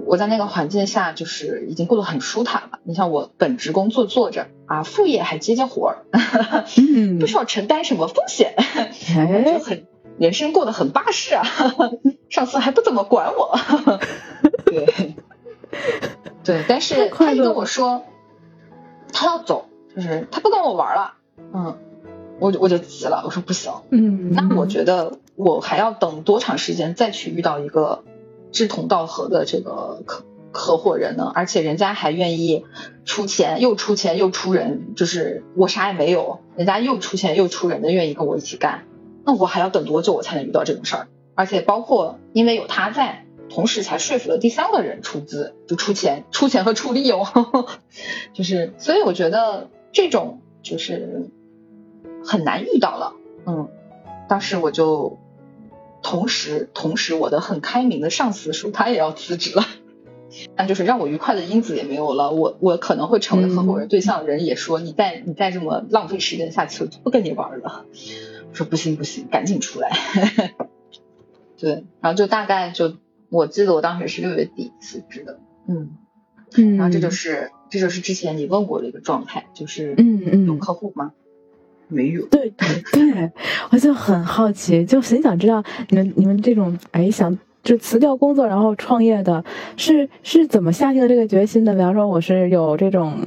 [0.06, 2.80] 我在那个环境下就是已经过得很舒坦了。
[2.84, 6.06] 你像我本职工作做着啊，副业还接接活儿，
[7.20, 8.54] 不需要承担什么风险，
[9.46, 11.44] 就很人生过得很巴适啊。
[12.30, 13.58] 上司还不怎么管我，
[14.66, 15.16] 对
[16.44, 18.04] 对，但是他一跟我说
[19.12, 21.14] 他要走，就是他不跟我玩了，
[21.54, 21.78] 嗯。
[22.40, 28.04] 我我就急了，我说不行，嗯，那我觉得我还要等多长时间再去遇到一个
[28.52, 31.32] 志同道合的这个合合伙人呢？
[31.34, 32.66] 而且人家还愿意
[33.06, 38.86] 出钱，又出钱又出人，就是我啥也没有，人家又出钱又出人的愿意跟我一起干，
[39.26, 41.08] 那我还要等多久我才能遇到这种事儿？
[41.36, 47.26] 而且包括因为有他在，同时才说服了第三个人出资，就出钱、出钱和出力哦，
[48.34, 51.30] 就是所以我觉得这种就是。
[52.26, 53.68] 很难遇到了，嗯，
[54.30, 55.20] 当时我就
[56.02, 59.66] 同时同时我的很开明的上司说他也要辞职了，
[60.56, 67.84] 那就是让我愉快的因子也没有了，我我可能会成为合伙人对象的人也说你再你再这么浪费时间下去，我就不跟你玩了。
[68.54, 69.90] 我说不行不行，赶紧出来。
[71.58, 72.98] 对，然后就大概就
[73.30, 75.90] 我记得我当时是六月底辞职的，嗯
[76.56, 81.14] 嗯，然后这就是这就是之前你问过的一个状态，就是嗯嗯有客户吗？
[81.88, 83.32] 没有，对对对，
[83.72, 89.44] 我就很好奇，就很想知道你们你们这种哎想就辞掉工作然后创业的，
[89.78, 91.74] 是是怎么下定的这个决心的？
[91.74, 93.18] 比方说我是有这种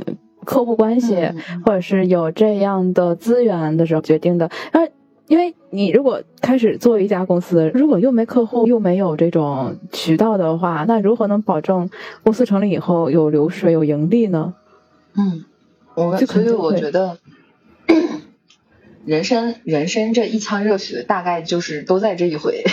[0.45, 1.17] 客户关系，
[1.65, 4.49] 或者是有这样的资源的时候决定的。
[4.71, 4.89] 而
[5.29, 11.91] 因为你如果开始做一家公司，如果又没客户又没有这种渠道的话，那如何能保证
[12.23, 14.55] 公司成立以后有流水有盈利呢？
[15.17, 15.45] 嗯，
[15.95, 17.19] 我所以我觉得。
[19.05, 22.65] 人生，人生这一腔热血，大概就是都在这一回。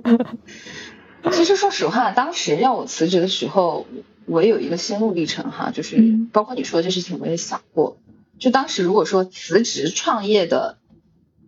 [1.30, 3.86] 其实说实话，当时要我辞职的时候，
[4.24, 7.98] 我也有一个心路历程哈，就是包括你说的这事情，我也想过。
[8.38, 10.78] 就当时如果说辞职创业的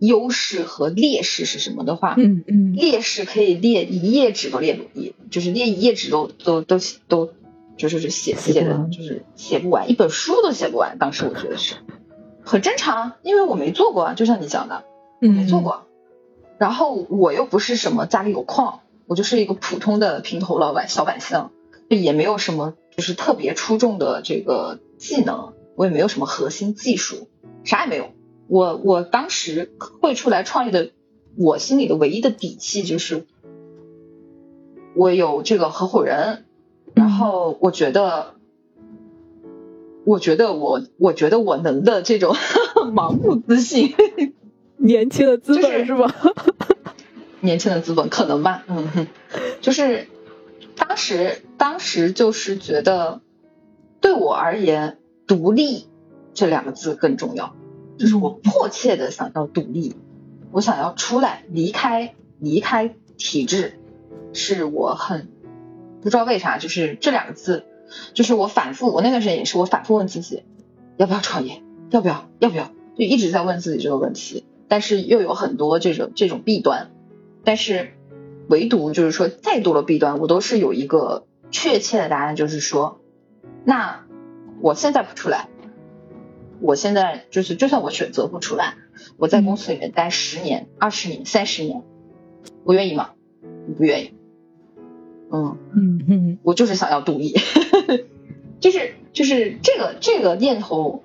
[0.05, 7.31] 优势和劣势是什么的话，嗯嗯，劣势可以列一页纸都列不一，就是列一页纸都都都都
[7.77, 10.99] 就是写写的，就是写不完，一本书都写不完。
[10.99, 11.77] 当时我觉得是。
[12.45, 14.83] 很正常，因为我没做过，就像你讲的，
[15.21, 15.87] 没做过。
[16.59, 21.51] 然后我又不是什么家里有矿，我就是一个普通的平头老板小百姓，
[21.89, 27.29] 也没有什么就是特别出众的这个技能，我也没有什么核心技术，
[27.63, 28.11] 啥也没有。
[28.53, 30.91] 我我当时会出来创业的，
[31.39, 33.25] 我心里的唯一的底气就是，
[34.95, 36.45] 我有这个合伙人，
[36.93, 38.35] 然后我觉得。
[40.05, 42.35] 我觉得我，我觉得我能的这种
[42.93, 43.95] 盲目自信，
[44.77, 46.13] 年轻的资本是吧？
[47.39, 49.07] 年轻的资本可能吧，嗯，
[49.61, 50.09] 就是
[50.75, 53.21] 当时，当时就是觉得，
[54.01, 54.99] 对我而言，
[55.29, 55.87] 独立
[56.35, 57.55] 这两个字更重要，
[58.03, 59.95] 就是我迫切的想要独立，
[60.51, 63.79] 我想要出来，离开，离开体制，
[64.33, 65.29] 是我很
[66.03, 67.65] 不知道为啥，就是这两个字。
[68.13, 70.43] 就是我反复，我那段时间也是，我反复问自己，
[70.97, 74.45] 要不要创业，要不要，要不要，就一直在问自己这个问题。
[74.67, 76.91] 但是又有很多这种这种弊端，
[77.45, 77.93] 但是
[78.49, 83.01] 唯独就是说再多的弊端，我都是有一个确切的答案就是说，
[83.65, 84.07] 那
[84.61, 85.49] 我现在不出来，
[86.63, 88.75] 我现在就是就算我选择不出来，
[89.17, 91.83] 我在公司里面待十年、二十年、三十年，
[92.65, 93.11] 我愿意吗？
[93.77, 94.15] 不愿意。
[95.31, 97.35] 嗯嗯嗯， 我就是想要独立，
[98.61, 101.03] 就是就是这个这个念头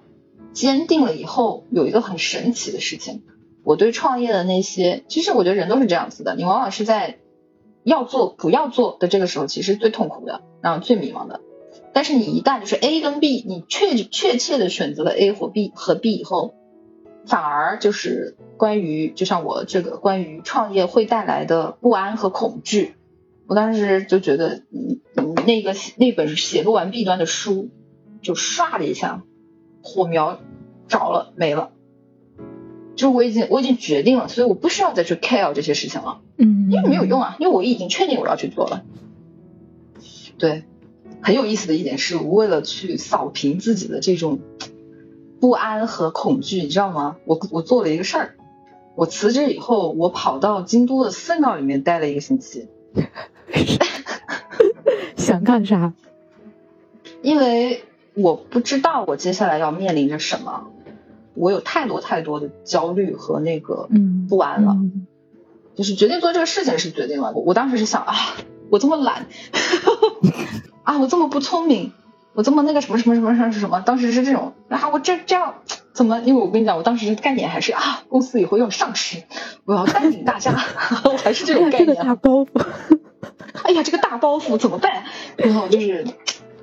[0.54, 3.24] 坚定了以后，有一个很神奇的事情，
[3.64, 7.18] 我对创业的那些，其实我觉得人都是这样子的，你往往是在
[7.84, 11.42] 要做不要做的这个时候，其实最痛苦的，然后最迷茫的。
[11.98, 16.54] 但是你一旦就是 A 跟 B，你确确切的选择了 A 或 B 和 B 以后，
[17.26, 22.94] 反而就是关于就像我这个关于创业会带来的不安和恐惧。
[23.48, 27.72] 我当时就觉得，嗯，那个那本写不完弊端的书，
[28.22, 29.24] 就唰的一下，
[29.82, 30.40] 火苗
[30.88, 31.72] 着了没了。
[32.96, 38.84] 就是我已经我已经决定了，所以我不需要再去 care 这些事情了，嗯，因为没有用啊，因为我已经确定我要去做了。
[40.38, 40.64] 对，
[41.28, 44.40] 很有意思的一点是，我为了去扫平自己的这种
[45.42, 47.18] 不安和恐惧，你知道吗？
[47.26, 48.36] 我我做了一个事儿，
[48.96, 52.70] 我辞职以后，我跑到京都的寺庙里面待了一个星期。
[55.18, 55.92] 想干啥？
[57.22, 60.68] 因为我不知道我接下来要面临着什么，
[61.34, 63.90] 我有太多太多的焦虑和那个
[64.30, 64.78] 不安了。
[65.76, 68.16] 就是决定做这个事情是决定了，我我当时是想啊，
[68.70, 69.28] 我这么懒，
[70.88, 71.92] 啊，我这么不聪明，
[72.34, 75.56] 我这么那个什么什么什么什么什么，当时是这种啊，我这这样
[75.92, 76.22] 怎么？
[76.22, 79.24] 因为我跟你讲，我当时概念还是啊，公司以后要上市，
[79.66, 80.54] 我要带领大家，
[81.04, 81.88] 我还是这种概念。
[81.88, 82.66] 这个大包袱。
[83.64, 85.04] 哎呀，这个大包袱怎么办？
[85.36, 86.08] 然后就是，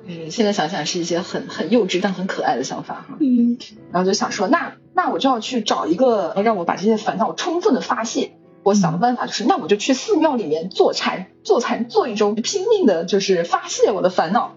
[0.07, 3.17] 嗯，现在想想是一些很很幼稚但很可爱的想法哈。
[3.19, 3.59] 嗯。
[3.91, 8.31] 然后就想说，那那我就要去找一个让我把这些烦恼充分的发泄。
[8.65, 14.55] 我想的办法就是，那我就去寺庙里面坐禅，坐禅坐一周，拼命的就是发泄我的烦恼。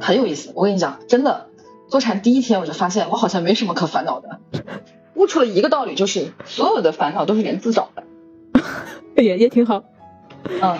[0.00, 1.48] 很有意思，我跟你讲，真的，
[1.88, 4.38] 坐禅第一天我就发现我好像没什么可烦恼的，
[5.14, 8.04] 悟出了一个道理，就是所有的烦恼都是人自找的。
[9.20, 9.82] 也也挺好。
[10.62, 10.78] 嗯。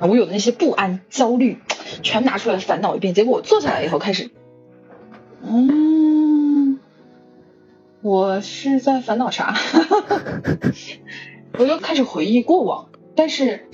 [0.00, 1.58] 我有的那些不安、焦虑，
[2.02, 3.14] 全拿出来烦恼一遍。
[3.14, 4.32] 结果我坐下来以后，开始，
[5.44, 5.68] 嗯，
[8.02, 9.54] 我是在烦恼啥？
[11.58, 13.68] 我就开始回忆过往，但是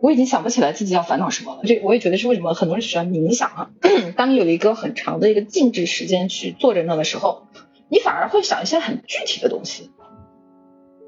[0.00, 1.60] 我已经想不起来自己要烦恼什么了。
[1.64, 3.70] 这我也觉得是为什么很多人喜欢冥想啊。
[4.16, 7.46] 当你有一个很长的一个静止时间去坐在那的时候，
[7.88, 9.90] 你反而会想一些很具体的东西。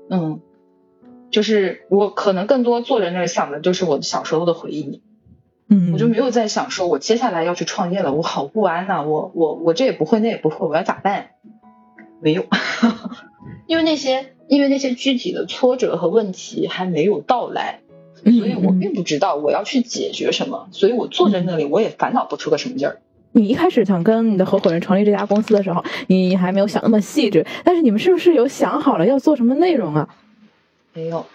[0.08, 0.40] 嗯。
[1.30, 5.00] 就是我可能更多坐在那儿想的，就是我小时候的回忆，
[5.68, 11.30] 嗯，我就没有在想说，我接下来要去创业了，我好不安呐，我我我这也不会，那也不会，我要咋办？
[12.20, 12.46] 没有，
[13.66, 17.80] 因为那些因为那些具体的挫折和问题还没有到来，
[18.24, 23.00] 所以我并不知道我要去解决什么，所以我坐在那里，我也烦恼不出个什么劲儿。
[23.32, 30.08] 你一开始想跟你的合伙人成立这家公司的时候，你还没有想那么细致，但是你们是不是有想好了要做什么内容啊？
[30.92, 31.26] 没有，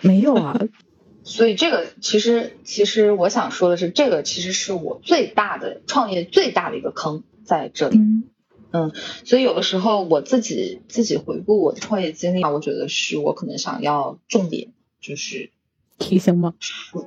[0.00, 0.58] 没有啊。
[1.24, 7.98] 所以这个其实，其实我想说的是，这个其实是我最大的创业最大的一个坑在这里。
[7.98, 8.24] 嗯
[8.72, 8.92] 嗯，
[9.24, 15.50] 所以有的时候我自己自己回顾我的创业经历啊，我觉得是我可能想要重点就是
[15.98, 16.54] 提醒吗？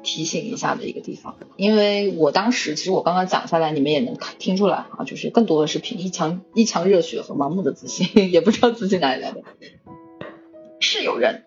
[0.03, 9.41] 提醒一下的一个地方，因为我当时其实我刚刚讲下来，你们也能听出来啊，就是更多的是凭一腔一腔热血和盲目的自信， 也不知道自己哪里来的，
[10.79, 11.43] 是有人。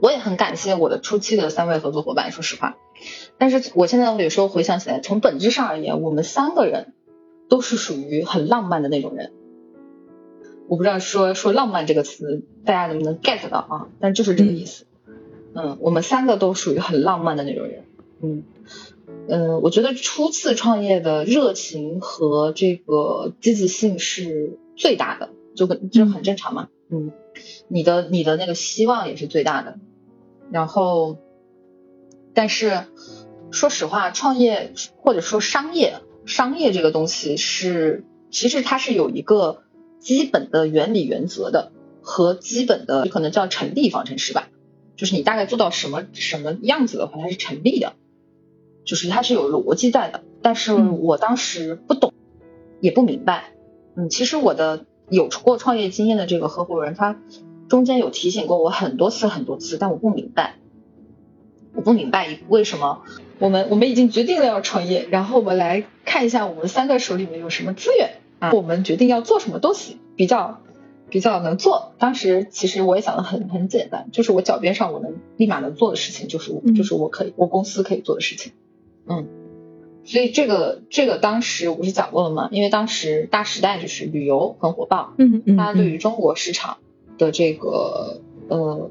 [0.00, 2.76] 我也很感谢我的初期的三位合作伙伴，说实话，
[3.38, 6.92] 但是我现在有时候回想起来，从本质上而言，我们三个人
[7.48, 9.32] 都是属于很浪漫的那种人。
[10.68, 13.88] 我不知道说说浪漫这个词大家能不能 get 到啊？
[14.00, 14.86] 但就是这个意思。
[15.54, 17.84] 嗯，我们三个都属于很浪漫的那种人。
[18.20, 18.42] 嗯
[19.28, 26.68] 嗯，我觉得初次创业的热情和这个积极性是最大的，就很这很正常嘛。
[26.90, 27.12] 嗯。
[27.68, 29.78] 你的你的那个希望也是最大的，
[30.50, 31.18] 然后，
[32.32, 32.84] 但是
[33.50, 39.62] 说实话，创业或者说商业，商业这个东西是其实它是有一个
[39.98, 41.72] 基本的原理原则的
[42.02, 44.48] 和基本的可能叫成立方程式吧，
[44.96, 47.94] 就是你大概做到什么什么样子的话，它是成立的，
[48.84, 50.22] 就是它是有逻辑在的。
[50.42, 52.12] 但是我当时不懂，
[52.80, 53.52] 也不明白。
[53.94, 54.84] 嗯，其实我的。
[55.08, 57.16] 有过创业经验的这个合伙人，他
[57.68, 60.56] 中间有提醒过我很多次很多次，但我不明白，
[61.76, 63.02] 我不明白为什么
[63.38, 70.62] 我们我们已经决定了要创业，然后我们来看一下我们三个手里面有什么资源啊，我们决定要做什么东西比较
[71.10, 71.92] 比较能做。
[71.98, 78.52] 当时其实我也想的很很简单，就是我脚边上我能立马能做的事情，就是我就是我可以我公司可以做的事情。
[79.06, 79.28] 嗯，
[80.04, 82.48] 所以这个这个当时我不是讲过了吗？
[82.50, 86.78] 因为当时大时代就是旅游很火爆，嗯嗯，大家对于中国市场
[87.18, 88.90] 的这个呃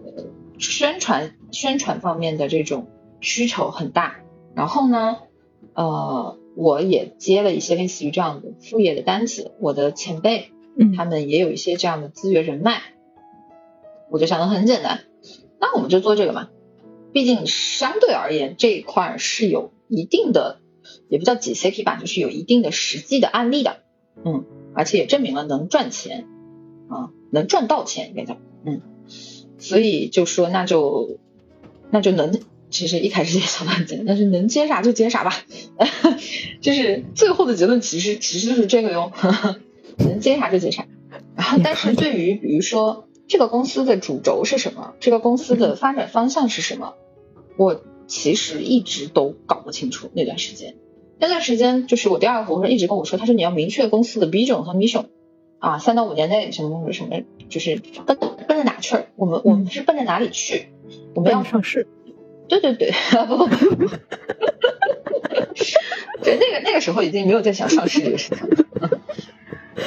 [0.59, 2.87] 宣传宣传方面的这种
[3.21, 4.17] 需求很大，
[4.55, 5.17] 然后呢，
[5.73, 10.93] 呃，我也接了一些类似于这样的副业的单子，我的前辈嗯。
[10.93, 12.81] 他们也有一些这样的资源人脉，
[14.09, 15.01] 我就想的很简单，
[15.59, 16.49] 那我们就做这个嘛，
[17.11, 20.59] 毕竟相对而言这一块儿是有一定的，
[21.09, 23.77] 也不叫几 CP 吧，就是有一定的实际的案例的，
[24.23, 26.27] 嗯，而且也证明了能赚钱
[26.89, 28.81] 啊，能赚到钱应该叫，嗯，
[29.57, 31.17] 所以就说那就
[31.91, 32.39] 那就能。
[32.71, 35.31] 其实一开始也想的很简，但是能接啥就接啥吧，
[36.59, 39.13] 就是最后的结论其实其实就是这个哟，
[39.99, 40.85] 能接啥就接啥。
[41.37, 46.95] 然后，但是对于比如说这个公司的主轴是什么，这个公司的发展方向是什么，
[47.55, 50.09] 我其实一直都搞不清楚。
[50.13, 50.75] 那段时间，
[51.17, 55.05] 那段时间就是我第二个合伙人一直跟我说，他说你要明确公司的 vision 和 mission
[55.59, 57.79] 啊，三到五年内什么什么，就是
[58.65, 60.69] 哪去儿，我们我们是奔着哪里去，
[61.13, 61.87] 我们要上市。
[62.47, 62.91] 对对对，
[63.27, 63.87] 不不不不，
[66.23, 68.99] 对那个那个时候已经没有在想上市这个事情了，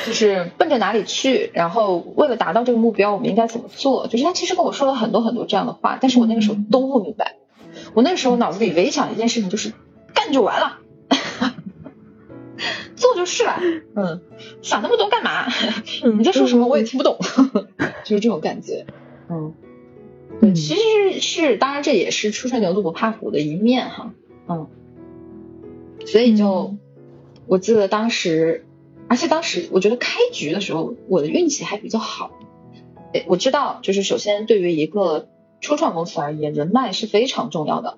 [0.07, 4.09] 就是奔着哪里去，然后为了达到这个目标，我们应该怎么做？
[4.09, 7.37] 就是他其实跟我说了很多很多这样的话，但是我那个时候都不明白。
[7.95, 9.73] 我那个时候脑子里唯一想一件事情就是
[10.13, 10.79] 干就完了，
[12.97, 13.61] 做就是了，
[13.95, 14.21] 嗯，
[14.63, 15.47] 想那么多干嘛？
[16.19, 17.17] 你在说什么我也听不懂，
[18.09, 18.87] 就是这种感觉，
[19.29, 19.53] 嗯。
[20.41, 24.13] 对，其实是，当然这也是初生牛犊不怕虎的一面哈，
[24.47, 24.69] 嗯，
[26.05, 26.77] 所以就
[27.47, 28.67] 我记得当时，
[29.09, 32.31] 而且当时我觉得开局的时候我的运气还比较好，
[33.15, 35.29] 诶，我知道就是首先对于一个
[35.63, 37.97] 初创公司而言，人脉是非常重要的，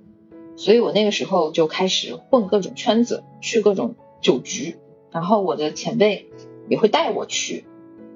[0.55, 4.77] 所以我那个时候就开始混各种圈子，去各种酒局，
[5.11, 6.31] 然后我的前辈
[6.69, 7.65] 也会带我去，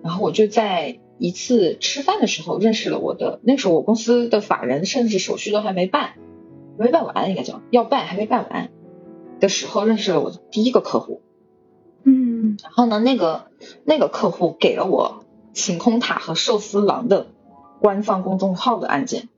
[0.03, 1.01] 然后我就在。
[1.19, 6.15] 一次吃饭的时候认识了我的，那时候我公司的法人甚至手续都还没办，
[6.77, 8.71] 没办完应该叫要办还没办完
[9.41, 11.23] 的时候认识了我的第一个客户，
[12.03, 13.47] 嗯，然后呢那个
[13.85, 17.29] 那个客户给了我晴空塔和寿司郎的
[17.81, 19.29] 官方公众号的案件，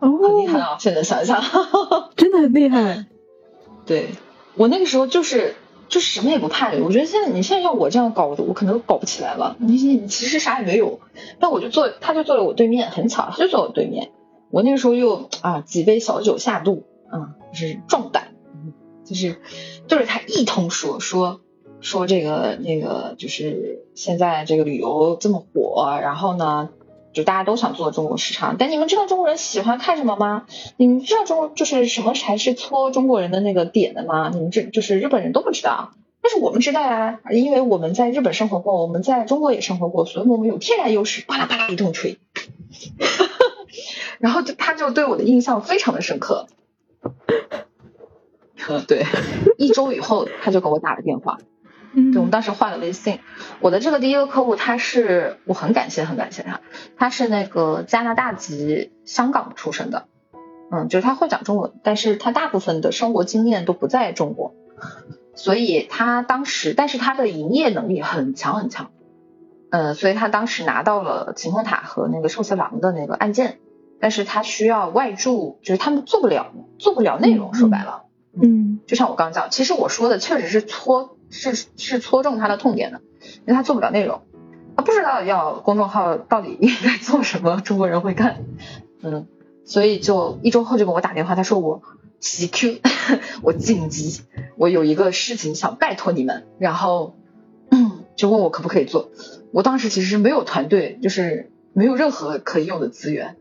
[0.00, 0.76] 哦，很厉害啊！
[0.78, 1.42] 现在想一想，
[2.16, 3.06] 真的很厉害。
[3.86, 4.10] 对
[4.54, 5.54] 我那个时候就是。
[5.92, 9.56] 就什么也不怕，我觉得现在你现在像我这样搞，我可能搞不起来了。
[9.58, 11.00] 你你其实啥也没有，
[11.38, 14.10] 但我就坐，他就坐在我对面，很巧，他就坐我对面。
[14.50, 18.28] 我那个时候又啊几杯小酒下肚，啊就是壮胆，
[19.04, 19.36] 就是
[19.86, 21.42] 对着他一通说说
[21.82, 26.70] 说这个那个就是现在这个旅游这么火，然后呢
[27.12, 30.46] 就大家都想做中国市场，但你们知道中国人喜欢看什么吗？
[30.76, 34.30] 你们知道中就是什么才是戳中国人的那个点的吗？
[34.32, 35.92] 你们这就是日本人都不知道，
[36.22, 41.22] 但是我们知道啊，因为我们在日本生活过，我们在中国也生活过，所以我们有天然优势。
[41.26, 42.18] 巴拉巴拉一通吹，
[44.18, 46.46] 然后就他就对我的印象非常的深刻。
[48.68, 49.04] 嗯， 对，
[49.58, 51.38] 一周以后他就给我打了电话。
[51.94, 53.20] 对，我们当时换了微信。
[53.60, 56.60] 我的这个第一个客户，他是我很感谢，很感谢他。
[56.96, 60.06] 他是那个加拿大籍香港出生的，
[60.70, 64.54] 嗯，就是他会讲中文，但是他大部分的生活经验都不在中国，
[65.34, 68.90] 所以他当时，但是他的营业能力很强很强，
[69.70, 73.58] 嗯，所以他当时拿到了晴空塔和那个寿司郎的那个案件，
[74.00, 78.04] 但是他需要外注，就是他们做不了，做不了内容，说白了，
[78.42, 81.18] 嗯，就像我刚讲，其实我说的确实是戳。
[81.32, 84.20] 是是戳中他的痛点的，因为他做不了内容，
[84.76, 88.44] 他不知道要公众号到底应该做什么，中国人会看，
[89.02, 89.26] 嗯，
[89.64, 91.82] 所以就一周后就给我打电话，他说我
[92.20, 92.80] 急 Q，
[93.42, 94.20] 我紧急，
[94.56, 97.16] 我有一个事情想拜托你们，然后
[98.14, 99.10] 就问我可不可以做。
[99.52, 103.36] 我当时其实没有团队，就是没有任何可以用的资源，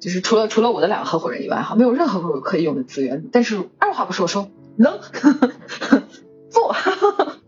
[0.00, 3.24] 就是除了除了我的两个合伙人以外哈，没有任何可以用的资源。
[3.32, 4.98] 但是二话不说，说能。
[6.52, 6.76] 做，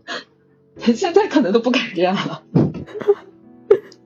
[0.93, 2.43] 现在可能都不敢这样了。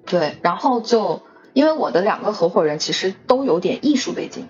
[0.05, 1.21] 对，然后就
[1.53, 4.47] 因为我的两个合伙人其实都有点艺术背景，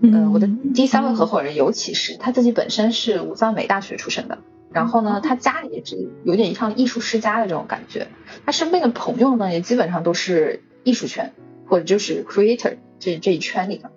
[0.00, 4.38] 嗯，我的第三位合伙人尤其是他自己本身是武藏美大学出身的，
[4.70, 8.08] 然后呢，他家里也是有点像艺术世家的这种感觉，
[8.44, 11.32] 他身边的朋友呢也基本上都是艺术圈
[11.66, 13.90] 或者就是 creator 这这一圈里的。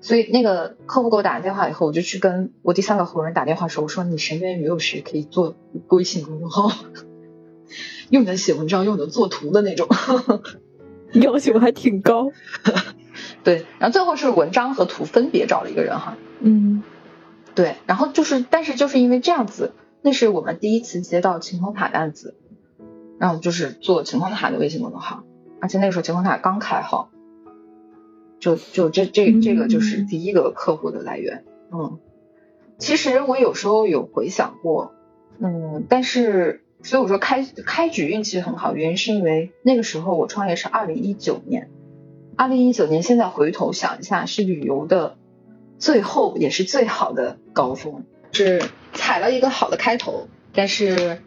[0.00, 5.56] 所以那个客户给我打完电话以后，我就去跟我第三个合伙人打电话说：“我说你身边有没有谁可以做
[5.88, 6.70] 微信公众号，
[8.10, 9.88] 又能写文章又能做图的那种？”
[11.14, 12.30] 要求还挺高。
[13.42, 16.16] 对，然后最后是文章和图分别找了一个人哈。
[16.40, 16.82] 嗯，
[17.54, 19.72] 对，然后就是，但是就是因为这样子，
[20.02, 22.36] 那是我们第一次接到晴空塔的案子，
[23.18, 25.24] 然后就是做晴空塔的微信公众号，
[25.60, 27.10] 而且那个时候晴空塔刚开号，
[28.40, 31.44] 就就这这这个就是第一个客户的来源。
[31.70, 31.98] 嗯，
[32.78, 34.92] 其实我有时候有回想过，
[35.38, 41.68] 嗯，但是所以我说开开局运气很好，原因是因为那个时候我创业是二零一九年，
[42.36, 45.16] 二零一九年现在回头想一下是旅游的
[45.78, 48.62] 最后也是最好的高峰，是
[48.94, 51.20] 踩了一个好的开头，但是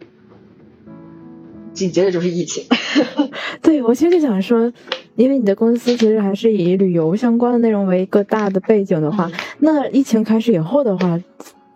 [1.72, 2.64] 紧接着就是疫情。
[3.62, 4.72] 对，我其实就想说，
[5.16, 11.20] 因为你的公司其实还是以旅游相关的内容为一个大的背景的话，嗯那疫情开始以后的话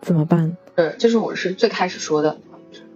[0.01, 0.55] 怎么办？
[0.75, 2.39] 呃，就是我是最开始说的，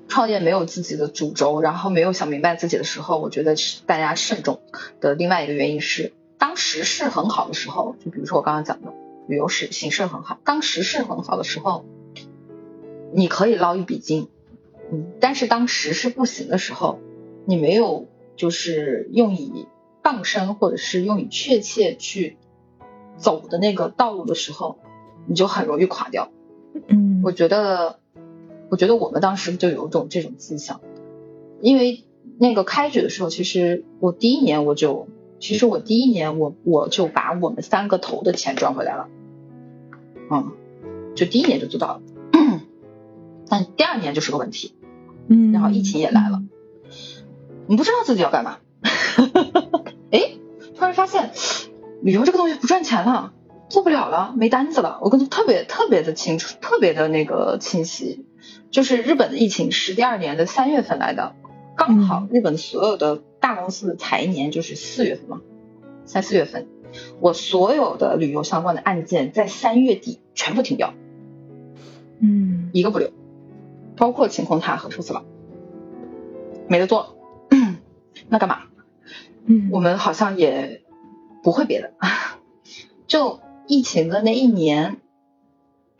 [0.08, 4.60] 创业没有自己的主轴，然后没有想明白自己的时候，我觉得是大家慎重
[5.00, 8.94] 的另外一个原因是，当时势很好的时候，就比如说我刚刚讲的
[9.28, 11.86] 旅游是形势很好，当时势很好的时候，
[13.14, 14.28] 你可以捞一笔金，
[14.92, 17.00] 嗯，但是当时是不行的时候，
[17.46, 19.68] 你没有就是用以
[20.04, 22.38] 傍身或者是用以确切去
[23.18, 24.80] 走的那个道路的时候，
[25.28, 26.30] 你就很容易垮掉。
[26.88, 28.00] 嗯，我觉得，
[28.70, 30.82] 我觉得我们当时就有一种这种迹象，
[31.62, 32.04] 因为
[32.40, 35.08] 那个开局的时候，其实我第一年我就，
[35.40, 39.08] 其实我第一年我我就把我们三个头的钱赚回来了，
[40.32, 40.52] 嗯，
[41.14, 42.02] 就第一年就做到了，
[43.50, 44.74] 但第二年就是个问题，
[45.28, 46.42] 嗯，然后疫情也来了，
[47.68, 48.60] 你不知道自己要干嘛，
[50.12, 50.34] 哎，
[50.76, 51.32] 突然发现
[52.02, 53.34] 旅游这个东西不赚钱了。
[53.70, 55.00] 做不了了，没单子了。
[55.02, 58.26] 我跟特别特别的清楚，特别的那个清晰，
[58.70, 61.36] 就是日本的疫情是第二年的三月份来的，
[61.78, 65.40] 刚好日本所有的大公司的财年就是四月份嘛，
[66.04, 66.68] 三四月份，
[67.22, 70.94] 我所有的旅游相关的案件在三月底全部停掉，
[72.20, 72.72] 嗯。
[72.74, 73.10] 一个不留，
[74.02, 75.26] 包括晴空塔和寿司郎，
[76.68, 77.18] 没得做。
[78.30, 78.64] 那干嘛？
[79.46, 80.82] 嗯，我们好像也
[81.44, 81.94] 不会别的，
[83.06, 83.40] 就。
[83.68, 84.98] 疫情的那一年，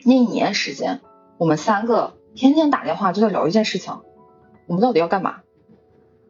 [0.04, 1.00] 那一年时间，
[1.38, 4.00] 我们三个天天打电话就在聊一件事情，
[4.66, 5.36] 我们到底要干嘛？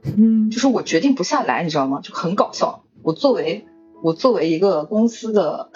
[0.04, 2.00] 嗯，就是我决定不下来，你知道吗？
[2.00, 2.84] 就很搞笑。
[3.02, 3.66] 我作为
[4.04, 5.70] 我作为一个公司的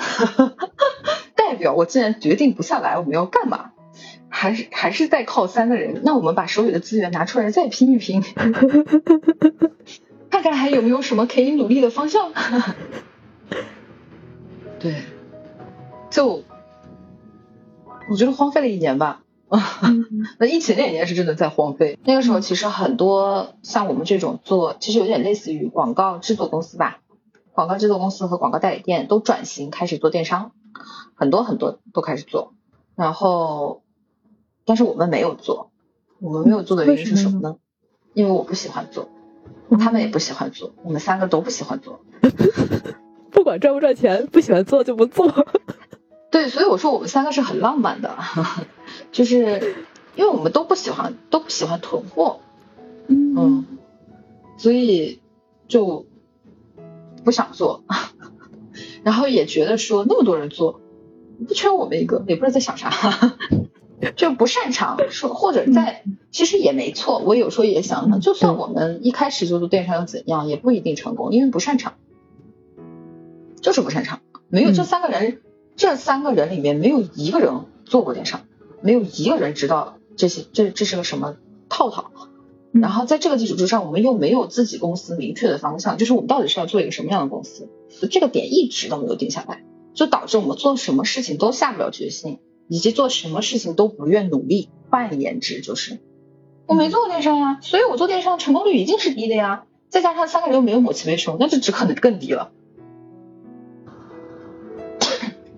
[1.35, 3.73] 代表，我竟然决定不下来，我们要干嘛？
[4.39, 6.03] 还是还是在靠三个人？
[6.05, 8.23] 那我们把手里的资源拿出来再拼一拼，
[10.29, 12.33] 看看还有没有什么可以努力的方向。
[14.79, 15.03] 对。
[16.11, 16.43] 就
[18.11, 19.23] 我觉得荒废了一年吧，
[20.39, 21.99] 那疫情那一年是真的在荒废。
[22.05, 27.01] 那个时候其实很多像我们这种做，其实有点类似于广告制作公司吧，
[27.53, 30.53] 广告制作公司和广告代理店都转型开始做电商，
[31.15, 32.53] 很多很多都开始做。
[32.95, 33.83] 然后，
[34.67, 35.71] 但是我们没有做，
[36.21, 37.57] 我们没有做的原因是什么呢？
[38.13, 39.09] 因为我不喜欢做，
[39.79, 42.01] 他们也不喜欢做，我们三个都不喜欢做。
[43.31, 45.47] 不管赚不赚钱，不喜欢做就不做。
[46.31, 48.17] 对，所以我说我们三个是很浪漫的，
[49.13, 49.75] 就是
[50.17, 52.41] 因为我们都不喜欢，都不喜欢囤货，
[53.09, 53.65] 嗯，
[54.57, 55.21] 所以
[55.69, 56.07] 就
[57.25, 57.85] 不想做，
[59.05, 60.81] 然后也觉得说那么多人做，
[61.47, 62.91] 不缺我们一个，也不知道在想啥，
[64.17, 71.95] 就不擅长说，或者在其实也没错，我有时候也想，就算我们一开始就做电商又怎样，也不一定成功，因为不擅长，
[73.61, 75.41] 就是不擅长，没有这三个人。
[75.79, 77.53] 这三个人里面没有一个人
[77.85, 78.47] 做过电商，
[78.81, 81.37] 没有一个人知道这些这这是个什么
[81.69, 82.11] 套套。
[82.73, 87.69] 然后在这个基础之上，我们又没有自己公司明确的方向，就是我们到底是要做一个什么样的公司，
[88.11, 92.39] 这个点一直都没有定下来，就导致我们做什么事情都下不了决心，
[92.69, 94.69] 以及做什么事情都不愿努力。
[94.89, 95.99] 换言之，就是
[96.67, 99.65] 我没做过电商呀，所以我做电商成功率一定是低的呀。
[99.89, 102.51] 再加上三个人又没有某其为穷，那就只可能更低了。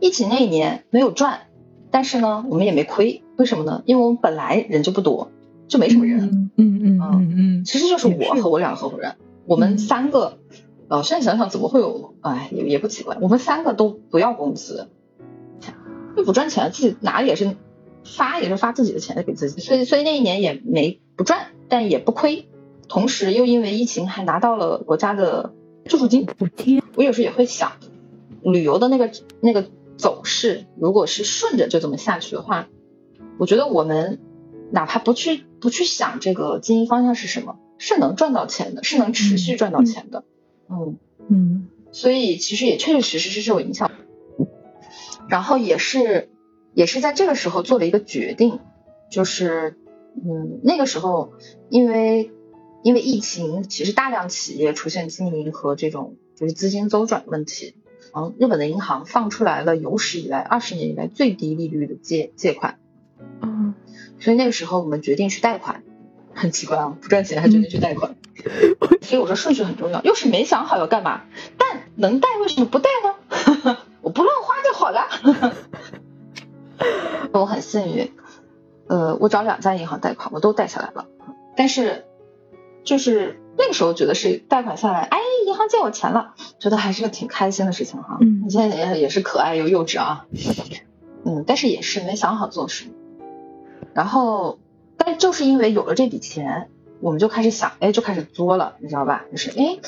[0.01, 1.49] 疫情那一年没有赚，
[1.91, 3.23] 但是呢，我们也没亏。
[3.37, 3.83] 为什么呢？
[3.85, 5.31] 因为我们本来人就不多，
[5.67, 6.21] 就没什么人。
[6.21, 10.39] 嗯嗯嗯嗯嗯，其实就是我和我两个合伙人，我们三个，
[10.89, 13.19] 呃，现在想想怎么会有，哎，也也不奇怪。
[13.21, 14.89] 我们三个都不要工资，
[16.19, 17.57] 又不赚钱，自己拿也是
[18.05, 22.49] 发也是发自己的钱给自己，所以所以那一年也没不赚，但也不亏。
[22.89, 25.55] 同时又因为疫情还拿到了国家的
[25.87, 26.83] 救助金补贴。
[26.97, 27.73] 我有时候也会想，
[28.43, 29.11] 旅游的那个
[29.41, 29.71] 那个。
[29.99, 32.69] 走势如果是顺着就这么下去的话，
[33.37, 34.21] 我觉得我们
[34.71, 40.23] 哪怕不去不去想这个经营方向是什么，是能赚到钱的，是能持续赚到钱的。
[40.71, 40.97] 嗯
[41.29, 43.91] 嗯，所以其实也确确实实是受影响。
[45.29, 46.31] 然后也是
[46.75, 48.61] 也是在这个时候做了一个决定，
[49.11, 49.77] 就是
[50.17, 51.33] 嗯那个时候
[51.69, 52.31] 因为
[52.83, 57.75] 因为疫情，其实大量企业出现经营和这种就是资金周转问题，
[58.15, 62.79] 嗯，日本的银行放出来了有史以来二十年以来最低利率的借借款，
[63.43, 63.75] 嗯，
[64.21, 65.83] 所以那个时候我们决定去贷款，
[66.33, 68.15] 很奇怪啊，不赚钱还决定去贷款，
[69.03, 71.25] 所以我说顺序很重要，又是没想好要干嘛，
[71.59, 73.79] 但能贷为什么不贷呢？
[74.01, 74.35] 我不乱
[74.89, 75.55] 好了。
[77.33, 78.11] 我很幸运，
[78.87, 81.07] 呃，我找两家银行贷款，我都贷下来了。
[81.57, 82.07] 但是，
[82.85, 88.17] 就是那个时候觉得是贷款下来，哎，银行借我钱了，觉得还是个挺开心的事情哈。
[88.23, 90.25] 嗯现在也也是可爱又幼稚啊。
[91.27, 92.93] 嗯，但是也是没想好做什么。
[93.93, 94.59] 然后，
[94.97, 96.71] 但就是因为有了这笔钱，
[97.01, 99.27] 我们就开始想，哎，就开始作了，你知道吧？
[99.31, 99.81] 就是，哎，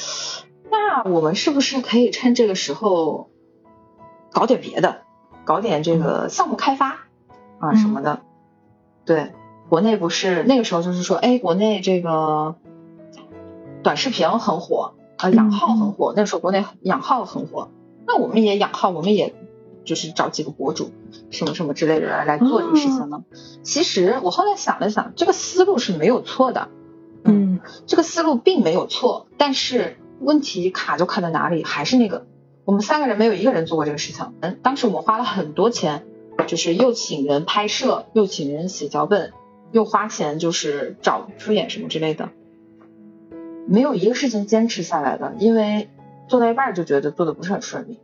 [0.71, 3.31] 那我们是不是可以趁这个时候
[4.33, 5.03] 搞点别的？
[5.45, 7.07] 搞点这个项目开发
[7.59, 8.21] 啊什么的。
[9.05, 9.33] 对，
[9.69, 12.57] 国内不是那个时候就是说，哎，国内这个
[13.83, 16.13] 短视频很火呃，养号很火。
[16.17, 17.71] 那时候国内养号很火，
[18.07, 19.35] 那我们也养号，我们也
[19.85, 20.93] 就是找几个博主
[21.31, 23.25] 什么什么之类的来来做这个事情呢。
[23.63, 26.69] 其实我后来想了想，这个思路是没有错的，
[27.25, 31.65] 嗯这个思路并没有错，但是问题卡就卡在哪里？
[31.65, 32.27] 还是那个，
[32.65, 34.33] 我们三个人没有一个人做过这个事情。
[34.41, 36.05] 嗯，当时我们花了很多钱，
[36.47, 39.33] 就是又请人拍摄，又请人写脚本，
[39.73, 42.29] 又花钱就是找出演什么之类的，
[43.67, 45.89] 没有一个事情坚持下来的，因为
[46.29, 47.99] 做到一半就觉得做的不是很顺利，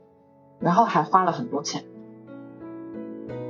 [0.59, 1.84] 然后还花了很多钱。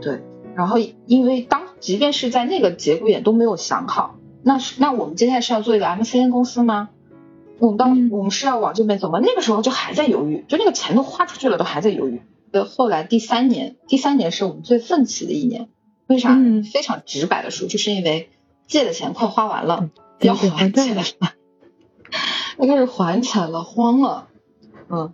[0.01, 0.21] 对，
[0.55, 6.91] 然后因为当即便是在那个节骨眼都没有想好，那是那我们接下来是要做一个 MCN 公司吗？
[7.59, 9.19] 我们当、嗯我们是要往这边走吗？
[9.23, 12.23] 那个时候就还在犹豫，就那个钱都花出去了，都还在犹豫。
[12.53, 15.69] 呃，后来第三年，第三年是我们最奋起的一年，
[16.07, 16.35] 为啥？
[16.35, 18.31] 嗯非常直白的说，就是因为
[18.67, 21.03] 借的钱快花完了，得要还钱了，
[22.59, 24.29] 要开始还钱了，慌了。
[24.89, 25.13] 嗯，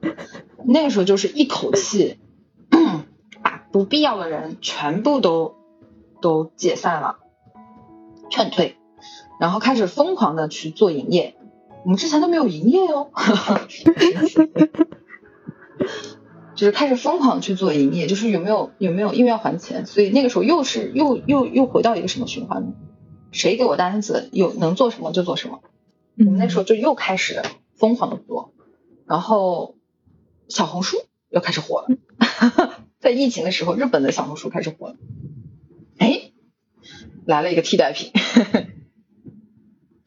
[0.66, 2.18] 那个时候就是一口气
[3.42, 5.54] 把不必要的人全部都
[6.20, 7.16] 都解散了，
[8.28, 8.76] 劝退，
[9.40, 11.36] 然后开始疯狂的去做营业。
[11.84, 13.10] 我们之前都没有营业哦，
[16.54, 22.74] 就是开始疯狂去做营业，就是有没有有没有因为要还钱，所以那个时候又是又又又回到一个什么循环呢？
[23.32, 25.60] 谁给我单子，有能做什么就做什么。
[26.18, 27.42] 我们那时候就又开始
[27.74, 28.52] 疯狂的做，
[29.06, 29.76] 然后
[30.48, 30.98] 小红书
[31.30, 31.96] 又开始火了，
[33.00, 34.96] 在疫情的时候，日本的小红书开始火了，
[35.96, 36.30] 哎，
[37.24, 38.12] 来了一个替代品，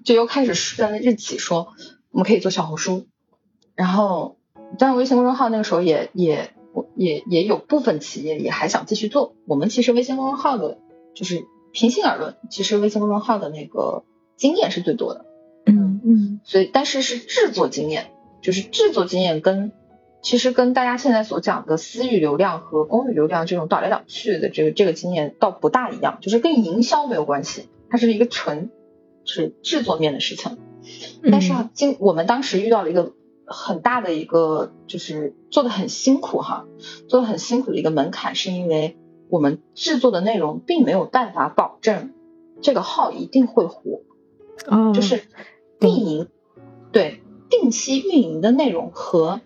[0.05, 1.73] 就又开始在那日起说
[2.11, 3.07] 我们可以做小红书，
[3.75, 4.37] 然后
[4.79, 6.51] 当然微信公众号那个时候也也
[6.95, 10.77] 也也有部分企业也还想继续做，我们其实微信公众号的
[11.13, 11.43] 就是
[11.73, 14.05] 平心而论，其实微信公众号的那个
[14.37, 15.25] 经验是最多的。
[15.65, 15.99] 嗯。
[16.05, 16.39] 嗯。
[16.43, 19.71] 所以但是是制作经验，就是制作经验跟
[20.21, 28.69] 其实跟大家现在所讲的私域流量和公域流量这种倒来倒去的这个这个经验倒不大一样，就是跟营销没有关系，它是一个纯
[29.25, 30.57] 是制作面的事情。
[31.31, 33.13] 但是啊，今我们当时遇到了一个
[33.45, 36.65] 很大的一个，就是做的很辛苦哈，
[37.07, 38.97] 做的很辛苦的一个门槛，是因为
[39.29, 42.13] 我们制作的内容并没有办法保证
[42.61, 44.01] 这个号一定会火。
[44.67, 45.23] 哦，就是
[45.79, 46.27] 运营，
[46.91, 49.41] 对定期运营的内容和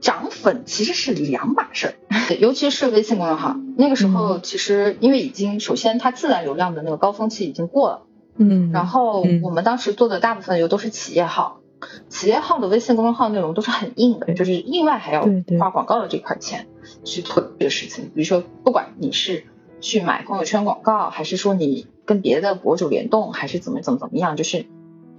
[0.00, 1.94] 涨粉其实是两码事儿，
[2.40, 8.02] 尤其是微信公众号，那个时候其实因为已经首先它自然流量的那个高峰期已经过了，
[8.36, 9.40] 嗯，然后嗯。
[9.42, 11.60] 我们当时做的大部分又都是企业号，
[12.08, 15.28] 企业号的微信公众号内容都是很硬的，就是另外还要
[15.58, 16.66] 花广告的这块钱
[17.04, 18.10] 去推这个事情。
[18.14, 19.44] 比如说，不管你是
[19.80, 24.66] 去买朋友圈广告，还是说你跟别的博主联动，还是怎么怎么怎么样，就是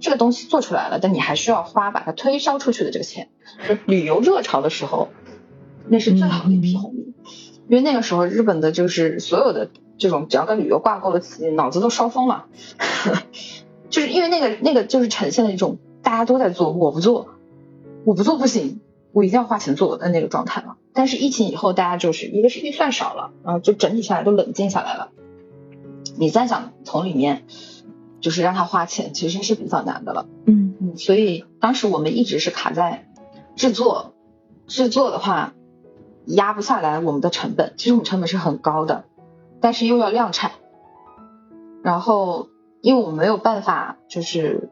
[0.00, 3.28] 这个东西做出来了，但你还需要花把它推销出去的这个钱。
[3.66, 5.08] 就是旅游热潮的时候，
[5.88, 7.14] 那是最好的一批红利，
[7.68, 12.46] 因为那个时候日本的就是所有的这种只要跟旅游挂钩的企业，脑子都烧疯了。
[13.88, 17.28] 就是因为那个那个就是呈现了一种大家都在做，我不做，
[18.04, 18.80] 我不做不行，
[19.12, 20.76] 我一定要花钱做的那个状态嘛。
[20.92, 25.10] 但是疫情以后，大家就是一个是预算少了，然后就整体下来都冷静下来了。
[26.18, 27.44] 你再想从里面
[28.20, 30.26] 就是让他花钱，其实是比较难的了。
[30.46, 33.06] 嗯嗯，所以当时我们一直是卡在
[33.54, 34.14] 制作，
[34.66, 35.54] 制作的话
[36.24, 39.04] 压不下来我们的成本，其实我们成本是很高的，
[39.66, 40.52] 但是又要量产，
[41.82, 42.50] 然后
[42.82, 44.70] 因为我们没有办法就是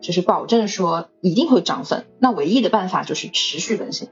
[0.00, 4.08] 就是保证说一定会涨粉，那唯一的办法就是持续更新，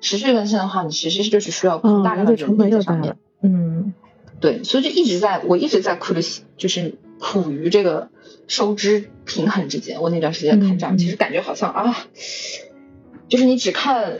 [0.00, 3.18] 持续更新的话，你其实就是需要嗯，大量的成本力在上面。
[3.42, 3.92] 嗯。
[4.40, 6.22] 对，所以就一直在我一直在苦的，
[6.56, 8.08] 就是苦于这个
[8.48, 10.00] 收支平衡之间。
[10.00, 11.94] 我那段时间看账，其实感觉好像啊，
[13.28, 14.18] 就是你只看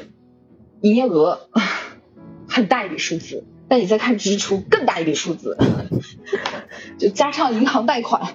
[0.83, 1.49] 营业额，
[2.47, 5.57] 很大一笔数字，但你再看支出，更大一笔数字，
[7.01, 8.35] 就加上银行贷款，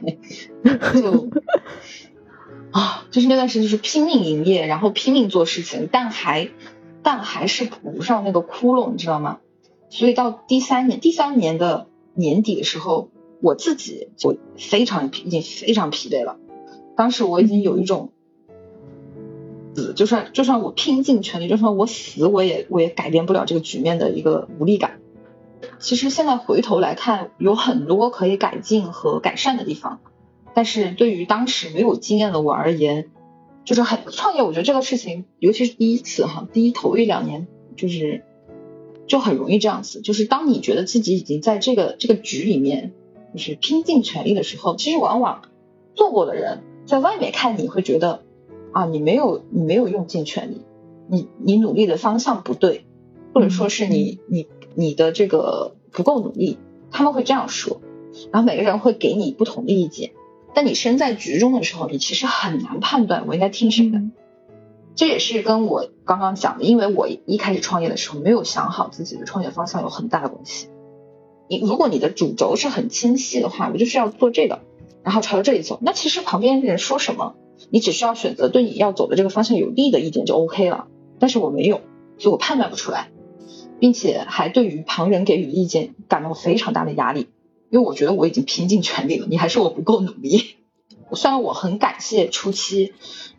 [0.95, 1.29] 就。
[2.71, 6.49] 啊，就是那段时间，就是拼命营业，然后拼命做事情，但还
[7.03, 9.37] 但还是补不上那个窟窿，你知道吗？
[9.89, 11.85] 所以到第三年，第三年的
[12.15, 16.37] 年底的时候，我自己就非常已经非常疲惫了。
[16.95, 18.11] 当时我已经有一种
[19.75, 24.99] 死，就算就算我拼尽全力，就算我死，我也我也改变不了这个局面的一个无力感。
[25.79, 29.99] 其实现在回头来看，有很多可以改进和改善的地方。
[30.53, 33.11] 但是对于当时没有经验的我而言，
[33.63, 38.23] 就是很创业，我觉得这个事情，尤其是第一次哈，第一头一两年，就是
[39.05, 40.01] 就很容易这样子。
[40.01, 42.93] 就是当你觉得自己已经在这个这个局里面，
[43.33, 45.43] 就是拼尽全力的时候，其实往往
[45.93, 48.23] 做过的人在外面看你会觉得
[48.71, 50.61] 啊，你没有你没有用尽全力，
[51.07, 52.85] 你你努力的方向不对，
[53.33, 54.47] 或者说是你你
[54.79, 56.59] 你的这个不够努力，
[56.91, 57.81] 他们会这样说，
[58.31, 60.11] 然后每个人会给你不同的意见。
[60.53, 63.99] 但你身在局中的时候，你其实很难判断我应该听谁的。
[64.93, 70.67] 这也是跟我刚刚讲的，因为我一开始创业的时候没有想好自己的创业方向有很大的关系。
[71.49, 74.59] 你如果你的主轴是很清晰的话，我就是要做这个，
[75.03, 75.79] 然后朝着这里走。
[75.81, 77.33] 那其实旁边人说什么，
[77.71, 80.87] 你只需要选择对你要走的这个方向有利的意见就 OK 了。
[81.19, 81.81] 但是我没有，
[82.19, 83.09] 所以我判断不出来，
[83.79, 87.29] 并且还对于旁人给予意见感到非常大的压力。
[87.69, 90.55] 因为我觉得我已经拼尽全力了，你还是我不够努力。
[91.13, 92.93] 虽然我很感谢初期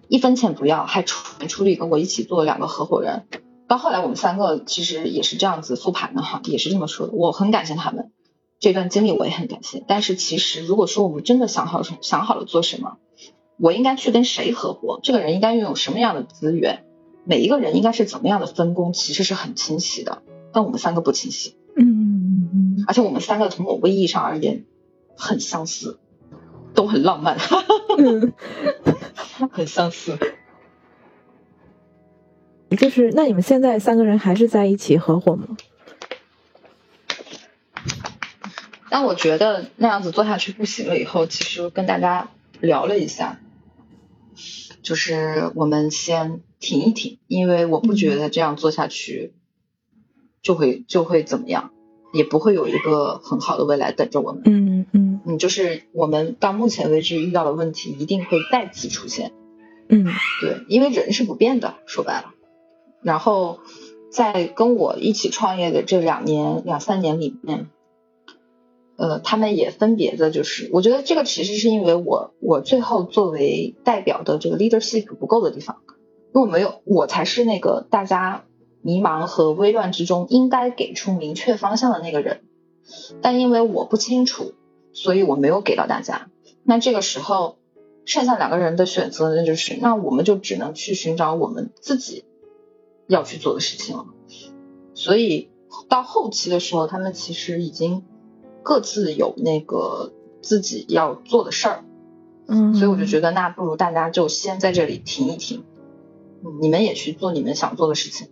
[0.08, 3.26] 一分钱不要还出出力跟我一起做了两个合伙人，
[3.66, 7.12] 到后来我们三个其实也是这样子复盘的哈，也是这么说的。
[7.12, 8.10] 我很感谢他们
[8.58, 9.82] 这段经历，我也很感谢。
[9.86, 12.96] 但是其实如果说我们真的想好想好了做什么，
[13.58, 16.84] 我应该去跟谁合伙，这个人应该拥有什么样的资源，
[17.24, 20.22] 每一个人应该是怎么样的分工，其实是很清晰的。
[20.58, 21.54] 但我们三个不清晰。
[21.76, 24.64] 嗯而且我们三个从某个意义上而言
[25.16, 26.00] 很相似，
[26.74, 27.38] 都很浪漫，
[29.52, 30.18] 很相似。
[32.76, 35.46] 就是那你们现在三个人还是在一起合伙吗？
[38.90, 42.30] 但我觉得那样子做下去不行了以后，其实跟大家
[42.60, 43.38] 聊了一下，
[44.82, 49.34] 就是我们先停一停，因为我不觉得这样做下去
[50.42, 51.70] 就会就会怎么样。
[52.10, 54.40] 也不会有一个很好的未来等着我们。
[54.46, 59.32] 嗯嗯嗯，就是我们到目前为止遇到的问题一定会再次出现。
[59.90, 60.06] 嗯，
[60.40, 62.32] 对，因为人是不变的，说白了。
[63.02, 63.58] 然后
[64.10, 67.68] 在跟我一起创业的这两年两三年里面，
[68.96, 75.76] 呃，他们也分别的，就是我觉得这个其实是因为我我最后作为代表的这个 leadership 不够的地方，
[76.34, 78.46] 因为我没有我才是那个大家。
[78.82, 82.42] 迷茫和危乱之中，应该给出明确方向的那个人，
[83.20, 84.54] 但因为我不清楚，
[84.92, 86.30] 所以我没有给到大家。
[86.62, 87.56] 那这个时候，
[88.04, 92.24] 剩下两个人的选择，那就是那我们就只能去寻找我们自己
[93.06, 94.06] 要去做的事情了。
[94.94, 95.50] 所以
[95.88, 98.04] 到后期的时候，他们其实已经
[98.62, 101.84] 各自有那个自己要做的事儿。
[102.46, 105.64] 嗯，所以我就觉得，那不如大家就先在这里停一停，
[106.60, 108.28] 你们也去做你们想做的事情。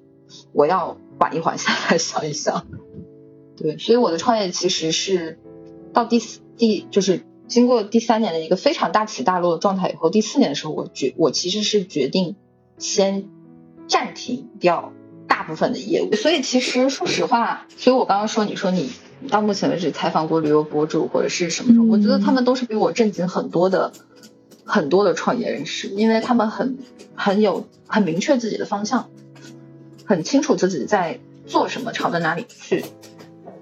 [0.53, 2.67] 我要缓一缓下来想一想，
[3.57, 5.39] 对，所以我的创业其实是
[5.93, 12.37] 到第四第就是经过第三年的一个非常大起大落的状态以后，第四年的时候，我决我其实是决定
[12.79, 13.29] 先
[13.87, 14.93] 暂停掉
[15.29, 16.15] 大部分的业务。
[16.15, 18.91] 所以其实说实话，所以我刚刚说你说你
[19.31, 23.93] 到目前为止采访过旅游博主或者是什么，我觉得他们都是比我正经很多的
[24.65, 26.79] 很多的创业人士，因为他们很
[27.15, 29.09] 很有很明确自己的方向。
[30.07, 32.85] 很清楚自己在做什么，朝着哪里去。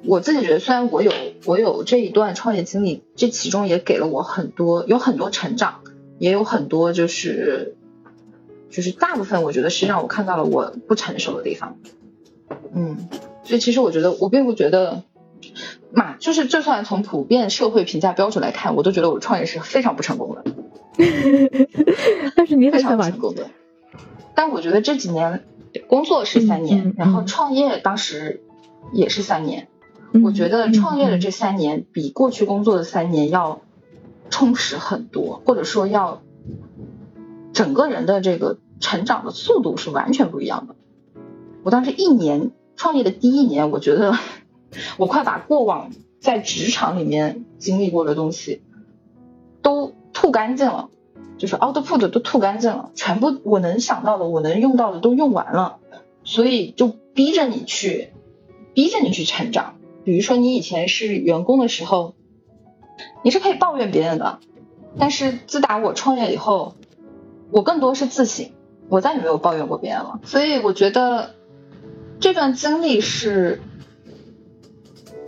[0.07, 1.11] 我自己觉得，虽然我有
[1.47, 5.81] 我有这一段创业经历，这其中也给了我很多，有很多成长，
[6.19, 7.75] 也有很多就是
[8.69, 11.79] 就是大部分我觉得是让我看到了我不成熟的地方。
[12.75, 13.09] 嗯，
[13.45, 15.03] 所以其实我觉得我并不觉得
[15.91, 20.45] 嘛，就是就算从普遍社会评价标准来看，我都觉得我创业是非常不成功的。
[22.37, 23.49] 但是你非常成功的，
[24.35, 25.45] 但我觉得这几年。
[25.89, 28.43] 工作是三年，然后创业当时
[28.93, 29.69] 也是三年。
[30.23, 33.63] 我觉得创业的这三年比过去工作的三年要
[34.31, 36.23] 充实很多，或者说要
[37.53, 40.77] 整个人的这个成长的速度是完全不一样的。
[41.65, 44.17] 我当时一年创业的第一年，我觉得
[44.99, 48.63] 我快把过往在职场里面经历过的东西
[49.63, 50.91] 都吐干净了，
[51.39, 55.79] 就是 output 都吐干净了，全部我能想到的、我能用到的都用完了，
[56.23, 58.13] 所以就逼着你去，
[58.73, 59.77] 逼着你去成长。
[60.05, 62.15] 比如说你以前是员工的时候，
[63.23, 64.39] 你是可以抱怨别人的，
[64.99, 66.75] 但是自打我创业以后，
[67.51, 68.51] 我更多是自省，
[68.89, 70.21] 我再也没有抱怨过别人了。
[70.25, 71.35] 所以我觉得
[72.21, 73.61] 这段经历是。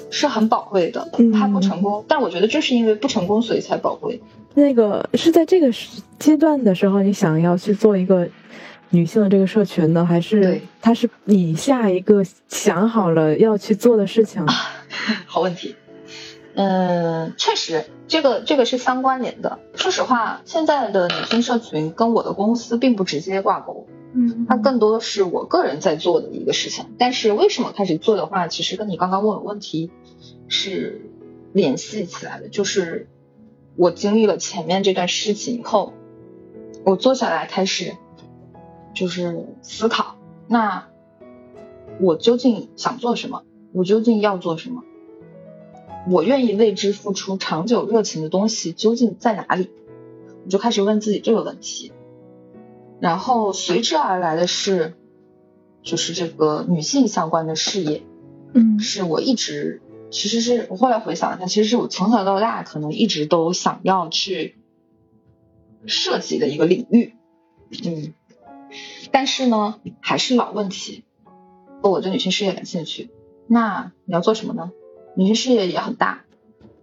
[0.08, 4.22] 是很宝贵的，他不成功，但我觉得正是因为不成功，所以才宝贵。
[4.56, 5.70] 那个是在这个
[6.18, 8.26] 阶段的时候，你想要去做一个
[8.90, 14.44] 女性的这个社群呢，还是它是你下一个想好了要去做的事情？
[15.26, 15.76] 好问题。
[16.54, 19.58] 嗯，确实，这个这个是相关联的。
[19.74, 23.86] 说实话，现在的女性社群跟我的公司并不直接挂钩。
[24.14, 26.86] 嗯，它更多的是我个人在做的一个事情。
[26.98, 29.90] 但是为什么开始做的话，其实跟你刚刚问的问题。
[30.48, 31.02] 是
[31.52, 33.08] 联系起来的，就是
[33.76, 35.92] 我经历了前面这段事情以后，
[36.84, 37.94] 我坐下来开始
[38.94, 40.16] 就是思考，
[40.48, 40.88] 那
[42.00, 43.42] 我究竟想做什么？
[43.72, 44.82] 我究竟要做什么？
[46.08, 49.70] 我愿意为之付出长久热情的东西究竟在哪里？
[50.44, 51.92] 我就开始问自己这个问题，
[53.00, 54.94] 然后随之而来的是，
[55.82, 58.02] 就是这个女性相关的事业，
[58.54, 59.82] 嗯，是我一直。
[60.10, 64.56] 其实是我后来回想一下，其实是我从小到大可能一直都想要去
[65.86, 67.14] 设计的一个领域，
[67.84, 68.14] 嗯，
[69.10, 71.04] 但是呢，还是老问题，
[71.82, 73.10] 我对女性事业感兴趣，
[73.46, 74.70] 那你要做什么呢？
[75.16, 76.24] 女性事业也很大，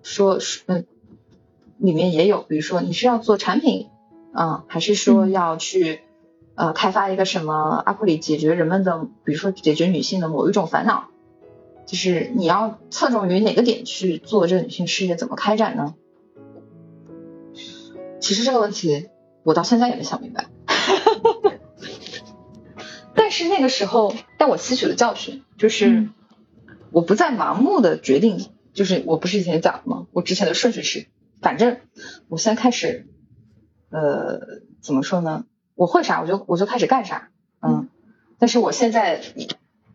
[0.03, 0.85] 说嗯，
[1.77, 3.87] 里面也有，比如说你是要做产品，
[4.33, 6.01] 嗯，还是说要去
[6.55, 11.09] 呃开发一个什么 app 里解决人们的，比如说解决女性的某一种烦恼。
[11.85, 15.95] 就是你要侧重于哪个点去做这个女性事业，怎么开展呢？
[18.19, 19.09] 其实这个问题
[19.43, 20.45] 我到现在也没想明白。
[23.13, 26.09] 但是那个时候，但我吸取了教训，就是
[26.91, 30.07] 我不再盲目的决定，就是我不是以前讲的吗？
[30.13, 31.07] 我之前的顺序是，
[31.41, 31.79] 反正
[32.29, 33.07] 我先开始，
[33.89, 34.39] 呃，
[34.81, 35.45] 怎么说呢？
[35.75, 37.29] 我会啥我就我就开始干啥，
[37.61, 37.89] 嗯。
[38.39, 39.21] 但是我现在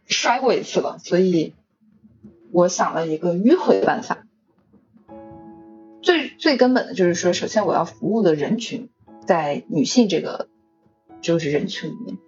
[0.07, 1.55] 摔过一次了，所以。
[2.53, 4.27] 我想了一个迂回的办法，
[6.03, 8.89] 最最根本的就是说，首先我要服务的人群
[9.27, 10.49] 在女性这个
[11.21, 12.19] 就是人群里面，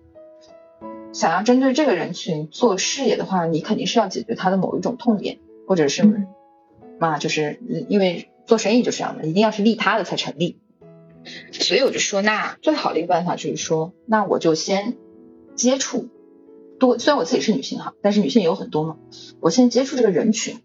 [1.13, 6.27] 想要针对这个人群做事业的话，你肯定是要解决他的某一种痛点，或者是
[6.99, 10.59] 嘛，就是因为做生意就是这样的，一定要是利他的才成立。
[11.53, 14.97] 所以我就说，那最好的一个办法就是说，那我就先
[15.55, 16.09] 接触。
[16.81, 18.97] 多，虽然我自己是女性哈，但是女性也有很多嘛。
[19.39, 20.59] 我先接触这个人群，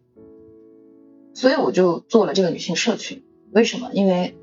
[1.36, 3.24] 所以我就做了这个女性社群。
[3.52, 3.92] 为什么？
[3.94, 4.36] 因为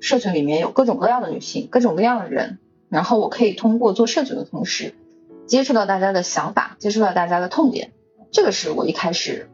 [0.00, 2.58] 社群里面有各种各样的女性，各种各样的人，
[2.88, 4.94] 然后我可以通过做社群的同时，
[5.46, 7.92] 接触到大家的想法，接触到大家的痛点。
[8.30, 9.48] 这个是我一开始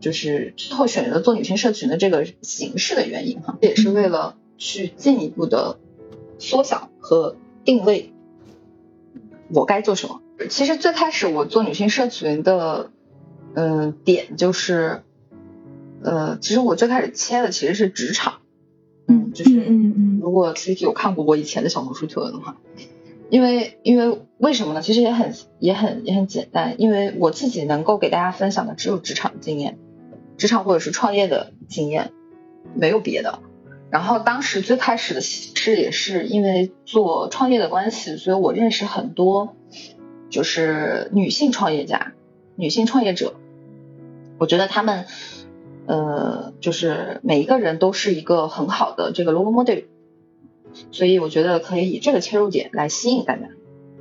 [0.00, 5.78] 就是最后选择做女性社群的这个形式的原因哈，也是为了去进一步的
[6.38, 8.12] 缩小和定位
[9.52, 10.22] 我该做什么。
[10.48, 12.90] 其实最开始我做女性社群的，
[13.54, 15.02] 嗯，点就是，
[16.02, 18.40] 呃，其实我最开始切的其实是职场，
[19.06, 22.56] 嗯，就是，嗯嗯，如果 C T 有看过我以前的小红书推文的话，
[23.28, 24.82] 因为因为为什么呢？
[24.82, 29.78] 其实也很也很也很简单，因为我自己能够给大家分享的只有职场经验，
[30.38, 32.12] 职场或者是创业的经验，
[32.74, 33.40] 没有别的。
[33.90, 39.56] 然后当时最开始的是也是因为做创业的关系，所以我认识很多。
[40.30, 42.12] 就是女性创业家、
[42.54, 43.34] 女性创业者，
[44.38, 45.06] 我觉得他们，
[45.86, 49.80] 呃，就是每一个人都是一个很好的这个 role model，
[50.92, 53.48] 所以我觉得可以以这个切入点来吸引大家，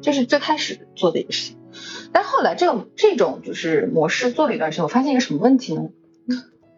[0.01, 1.57] 这是最开始做的一个事情。
[2.13, 5.89] 但后来这个这种就是模式做了一段时间，我发现一个什么问题呢？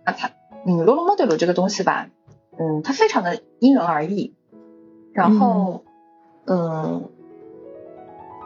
[0.05, 0.31] 啊，它，
[0.65, 2.09] 嗯，role model 这个东西吧，
[2.57, 4.33] 嗯，它非常的因人而异，
[5.13, 5.83] 然后，
[6.45, 7.09] 嗯，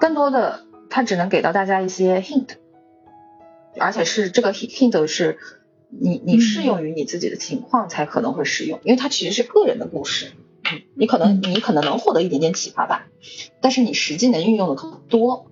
[0.02, 0.66] 更多的。
[0.96, 2.52] 它只能给到大家一些 hint，
[3.78, 5.38] 而且是这个 hint 是
[5.90, 10.32] 你你适用于你自己的情况才可能会适用，因为它其实是个人的故事，
[10.96, 13.08] 你可能你可能能获得一点点启发吧，
[13.60, 15.48] 但是你实际能运用的可能多。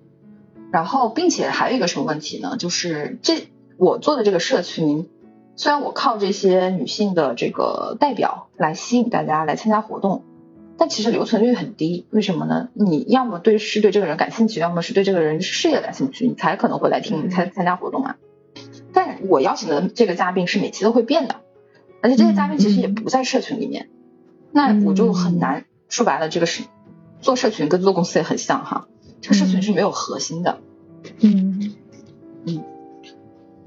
[0.72, 2.56] 然后，并且还有一个什么问题呢？
[2.58, 5.10] 就是这我做的这个社群，
[5.56, 10.24] 虽然我靠这些女性的这个代表来吸引大家来参加活动。
[10.76, 12.68] 但其实留存率很低，为什么呢？
[12.74, 18.16] 你要么对是对这个人感兴趣，要么是对这个人事业感兴趣，你才可能会来听才参加活动嘛。
[18.92, 21.36] 但我邀请的这个嘉宾是每期都会变的，
[22.00, 23.88] 而且这些嘉宾其实也不在社群里面，
[24.52, 25.64] 那我就很难。
[25.88, 26.64] 说白了，这个是
[27.20, 28.88] 做社群跟做公司也很像哈，
[29.20, 30.58] 这个社群是没有核心的。
[31.20, 31.74] 嗯
[32.46, 32.64] 嗯，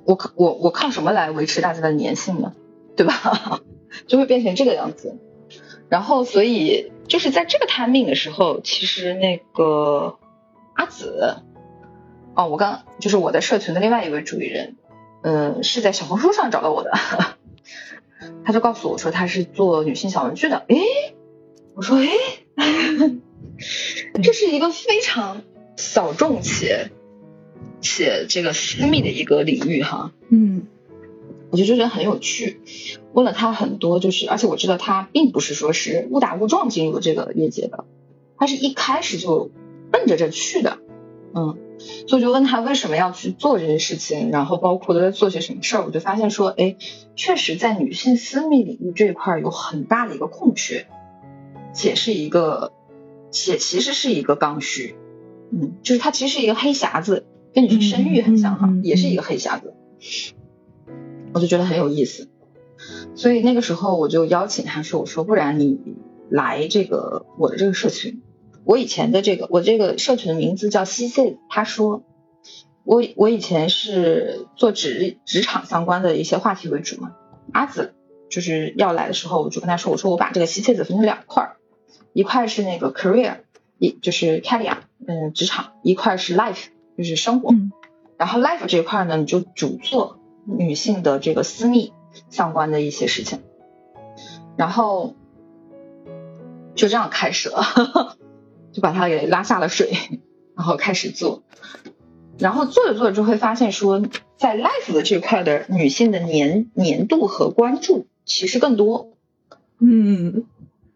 [0.04, 2.54] 我靠我我靠什么来维持大家的粘性呢？
[2.98, 3.62] 对吧？
[4.08, 5.18] 就会变成这个样子。
[5.90, 10.18] 然后所以就是在这个 timing 的时候，其实那个
[10.74, 11.38] 阿紫，
[12.36, 14.76] 哦，我刚就是我的社群的另外一位主理人，
[15.24, 16.92] 嗯，是在小红书上找到我的，
[18.44, 20.82] 他就告诉我说他是做女性小文具的，诶。
[21.76, 22.12] 我说，哎，
[24.24, 25.44] 这是一个非常
[25.76, 26.90] 小众且
[27.82, 30.12] 且这个私密的一个领域哈。
[30.30, 30.66] 嗯，
[31.64, 32.62] 我就觉得很有趣。
[33.14, 37.86] 问了他很多，就是而且我知道他并不是说是误打误撞进入这个业界的，
[38.38, 39.52] 他是一开始就
[39.92, 40.78] 奔着这去的。
[41.34, 41.58] 嗯，
[42.08, 46.78] 所以就问他为什么要去做这些事情，然后包括都在做些什么事儿，我就发现说，哎，
[47.16, 50.88] 确实在女性私密领域这一块有很大的一个空缺。
[51.74, 52.72] 且是一个，
[53.30, 54.96] 且其实是一个刚需，
[55.52, 59.76] 嗯，就是它其实是一个黑匣子，跟女性生育很像哈，也是一个黑匣子，
[61.38, 62.30] 我就觉得很有意思，
[63.14, 65.80] 所以那个时候我就邀请他说，我说不然你
[66.32, 68.24] 来这个我的这个社群，
[68.66, 72.02] 我以前的这个我这个社群的名字叫西 C，他说
[72.84, 77.14] 我我以前是做职职场相关的一些话题为主嘛，
[77.54, 77.94] 阿紫
[78.32, 81.58] 就是要来的时候，我就跟他说，我说我把这个西 C 子分成两块儿。
[82.14, 83.42] 一块是那个 career，
[83.78, 86.66] 一就是 career，嗯，职场；一块是 life，
[86.98, 87.54] 就是生活。
[88.18, 90.17] 然后 life 这块呢，你就主做
[90.48, 91.94] 女性的这个私密
[92.30, 93.44] 相关的一些事情。
[94.56, 95.16] 然后
[96.74, 98.18] 就这样开始了，
[98.72, 99.92] 就把他给拉下了水，
[100.56, 101.44] 然后开始做。
[102.40, 104.02] 然后做着做着就会发现说，
[104.38, 109.14] 在 life 的这块的女性的年年度和关注其实更多。
[109.80, 110.46] 嗯。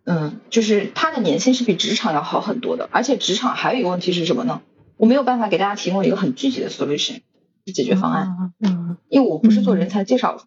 [0.04, 4.62] 嗯，就是它的粘性是比职场要好很多的，而且职场还有一个问题是什么呢？
[4.98, 7.22] 我没有办法给大家提供一个很具体的 solution
[7.66, 10.46] 解决方案，嗯，因为我不是做人才介绍，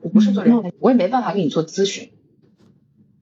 [0.00, 2.10] 我不是做人才，我也没办法给你做咨询，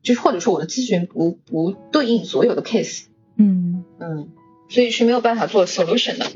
[0.02, 3.84] 就是或者说我的咨询不不对应所有的 case，嗯。
[4.00, 4.30] 嗯，
[4.68, 6.26] 所以是没有办法做 solution 的。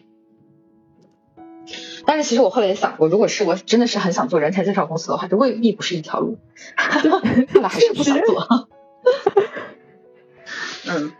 [2.06, 6.38] 但是其实我后来也想过，如果是我真的是很想做人才介绍公司的话，这未必不是一条路，
[7.54, 8.68] 后来还是不想做。
[10.88, 11.12] 嗯，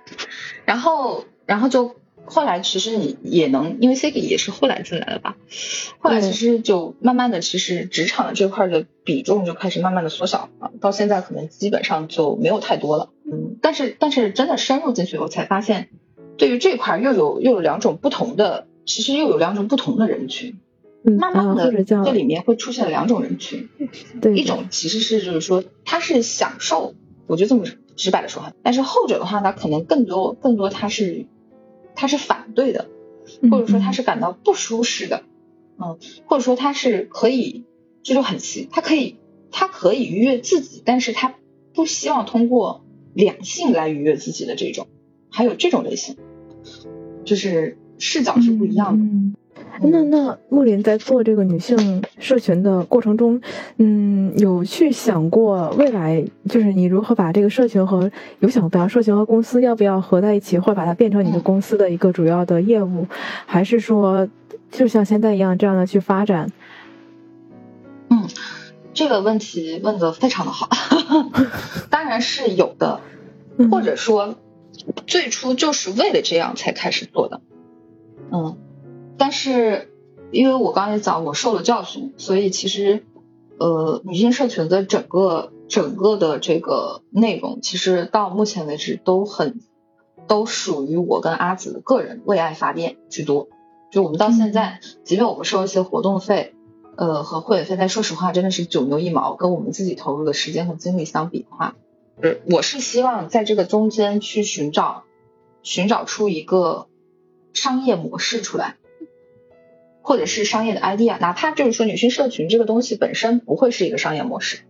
[0.65, 1.97] 然后，然后就
[2.27, 5.37] 后来，其实你也能，因为 C i G 也是后来进来的吧。
[5.99, 13.11] 后来其实就慢慢的，其实职场的这块的比重就开始慢慢的缩小了，到现在可能基本上就没有太多了。
[13.25, 15.89] 嗯，但是但是真的深入进去我才发现，
[16.37, 20.59] 对于这块又有又有两种不同的，其实又有两种不同的人群。
[21.03, 23.69] 慢慢的，这里面会出现两种人群。
[24.21, 26.95] 对，一种其实是就是说他是享受。
[27.29, 27.65] 我就这么
[27.97, 31.27] 直白的说哈，但是后者的话，他可能更多更多他是
[31.97, 32.89] 他是反对的，
[33.51, 35.25] 或者说他是感到不舒适的，
[35.79, 37.65] 嗯，或者说他是可以，
[38.03, 39.17] 这就很奇，他可以
[39.51, 41.35] 他可以愉悦自己，但是他
[41.75, 42.85] 不希望通过
[43.15, 44.87] 两性来愉悦自己的这种，
[45.31, 46.17] 还有这种类型，
[47.25, 49.39] 就是视角是不一样的。
[49.83, 53.41] 那那木林在做这个女性社群的过程中，
[53.79, 63.07] 嗯，有去想过未来就是你如何把这个社群和有想把社群和公司要不要合在一起，或者把它变成你的公司的一个主要的业务，
[63.45, 64.29] 还是说
[64.71, 66.51] 就像现在一样这样的去发展？
[68.09, 68.27] 嗯，
[68.95, 70.69] 这个问题问的非常的好，
[71.91, 73.01] 当然是有的，
[73.71, 74.37] 或者说
[75.07, 77.41] 最初就是为了这样才开始做的，
[78.33, 78.57] 嗯。
[79.19, 79.91] 但是，
[80.31, 83.05] 因为我刚才讲我受了教训，所以其实，
[83.59, 89.61] 呃，女性社群的整个整个的这个内容，其实到目前为止都很
[90.27, 93.49] 都属于我跟阿紫的个人为爱发电居多。
[93.91, 96.55] 就我们到现在，即便我们收一些活动费，
[96.97, 101.77] 呃，和会员费，但说实话，真的是九牛一毛，跟我们自己投入的时间和精力相比的话，
[102.21, 105.05] 呃，我是希望在这个中间去寻找
[105.63, 106.89] 寻找出一个
[107.55, 108.77] 商业模式出来。
[110.07, 114.61] 或者是商业的 idea，哪怕就是说女性社群这个东西本身不会是一个商业模式，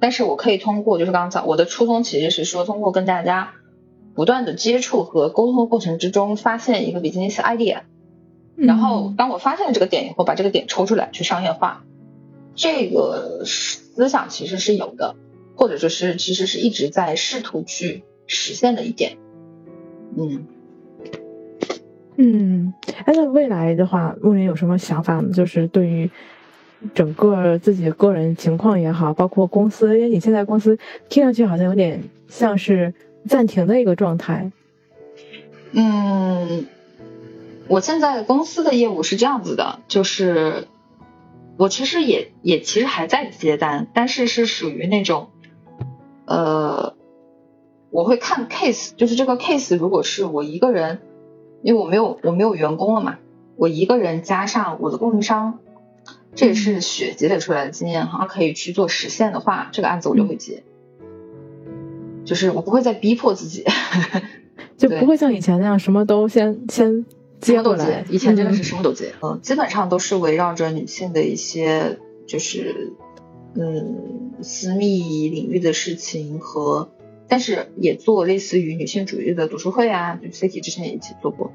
[0.00, 3.52] 但是我可以通过就是刚才我的初衷其实是说通过跟大家
[4.14, 7.82] 不断的接触和沟通的过程之中发现一个比基尼斯 idea，
[8.56, 11.84] 然后当我发现了这个点以后，把这个点抽出来去商业化，
[12.54, 15.16] 这个思想其实是有的，
[15.54, 19.18] 或者就是其实是一直在试图去实现的一点，
[20.16, 20.46] 嗯。
[22.20, 22.74] 嗯，
[23.04, 25.32] 哎，那未来的话，牧人有什么想法呢？
[25.32, 26.10] 就是对于
[26.92, 30.76] 整个自己个人情况也好，包括公司，因为你现在公司
[31.08, 32.92] 听上去好像有点像是
[33.28, 34.50] 暂停的一个状态。
[35.70, 36.66] 嗯，
[37.68, 40.66] 我现在公司的业务是这样子的，就是
[41.56, 45.28] 我其实也也其实还在接单，但是是属于那种，
[46.24, 46.94] 呃，
[47.90, 51.00] 我会看 case，就是这个 case 如果是我一个人，
[51.62, 53.18] 因为我没有我没有员工了嘛，
[53.56, 55.58] 我一个人加上我的供应商，
[56.34, 60.62] 这也是血积累出来的经验哈，可以去做实现的话，这个案子我就会接，
[62.24, 63.64] 就是我不会再逼迫自己。
[64.76, 67.04] 就不会像以前那样什么都先先
[67.40, 71.98] 接过来，以前真的是什么都接，嗯，基本上都是围绕着女性的一些
[72.28, 72.92] 就是
[73.56, 76.90] 嗯私密领域的事情和，
[77.28, 81.52] 但是也做类似于女性主义的读书会啊，就 City 之前也一起做过，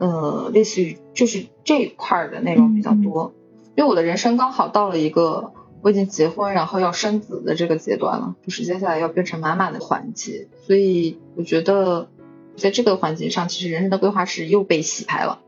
[0.00, 3.32] 呃，类似于就是这一块的内容比较多，
[3.76, 12.08] 因为我的人生刚好到了一个我已经结婚然后要生子的这个阶段了，就是接下来要变成妈妈的环节，所以我觉得。
[12.56, 15.40] 在这个环节上，其实人生的规划是又被洗牌了，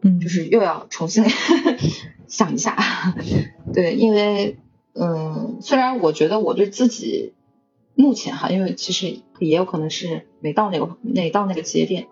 [0.00, 1.24] 嗯，就是又要重新
[2.26, 2.76] 想一下，
[3.72, 4.58] 对，因为
[4.94, 7.34] 嗯，虽然我觉得我对自己
[7.94, 12.08] 目前哈，因为其实也有可能是没到那个没到那个节点，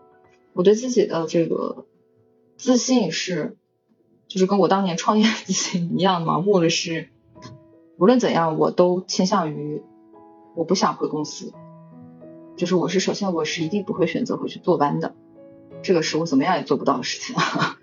[0.52, 1.86] 我对自己的这个
[2.56, 3.56] 自信是，
[4.28, 7.08] 就是跟我当年创业自信一样盲目的是，
[7.98, 9.82] 无论怎样，我都倾向于
[10.54, 11.52] 我不想回公司。
[12.56, 15.14] 就是我是首先我是一定不会选择回去坐班的，
[15.82, 17.34] 这个是我怎么样也做不到的事情。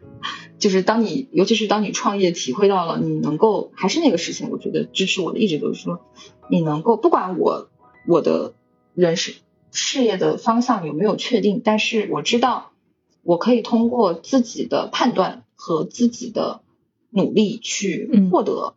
[0.59, 6.01] 就是当你尤其是当你创业体会到了你能够还是那个事情，我觉得支持我的一直都是说
[6.49, 7.69] 你能够不管我
[8.05, 8.53] 我的
[8.93, 9.35] 人事
[9.71, 12.71] 事业的方向有没有确定，但是我知道
[13.23, 16.61] 我可以通过自己的判断和自己的
[17.09, 18.75] 努力去获得。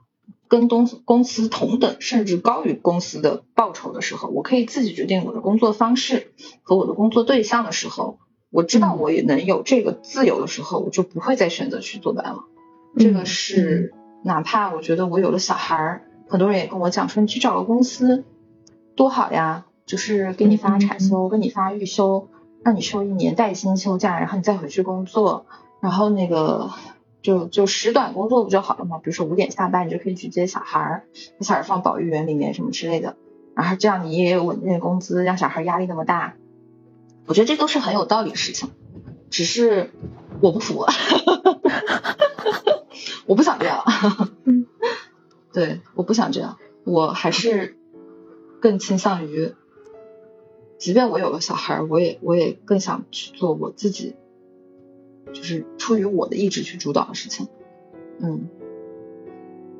[0.49, 8.19] 跟公公司同等甚至高于公司的报酬的时候，我可以自己决定我的工作方式和我的工作对象的时候，
[8.51, 12.44] 我知道我也能有这个自由的时候，我就不会再选择去坐班了。
[12.99, 18.24] 这个是哪怕我觉得我有了小孩儿，很多人也跟我讲说你去找个公司
[18.97, 22.28] 多好呀，就是给你发产休，给你发预休，
[22.62, 25.47] 让你休一年带薪休假，然后你再回去工作，
[25.81, 26.70] 然后那个。
[27.23, 28.98] 就就时短工作不就好了吗？
[28.98, 31.05] 比如说五点下班，你就可以去接小孩儿，
[31.39, 33.14] 把小孩放保育园里面什么之类的，
[33.55, 36.35] 然后这样你也有稳定的工资，让小孩压力那么大，
[37.27, 38.70] 我觉得这都是很有道理的事情，
[39.31, 39.93] 只是
[40.40, 40.85] 我不服，
[43.27, 43.85] 我不想这样，
[45.52, 47.77] 对，我不想这样，我还是
[48.62, 49.52] 更倾向于，
[50.78, 54.14] 即便我有了小孩，我也我也更想去做我自己。
[55.32, 57.48] 就是出于我的意志去主导的事情，
[58.20, 58.48] 嗯，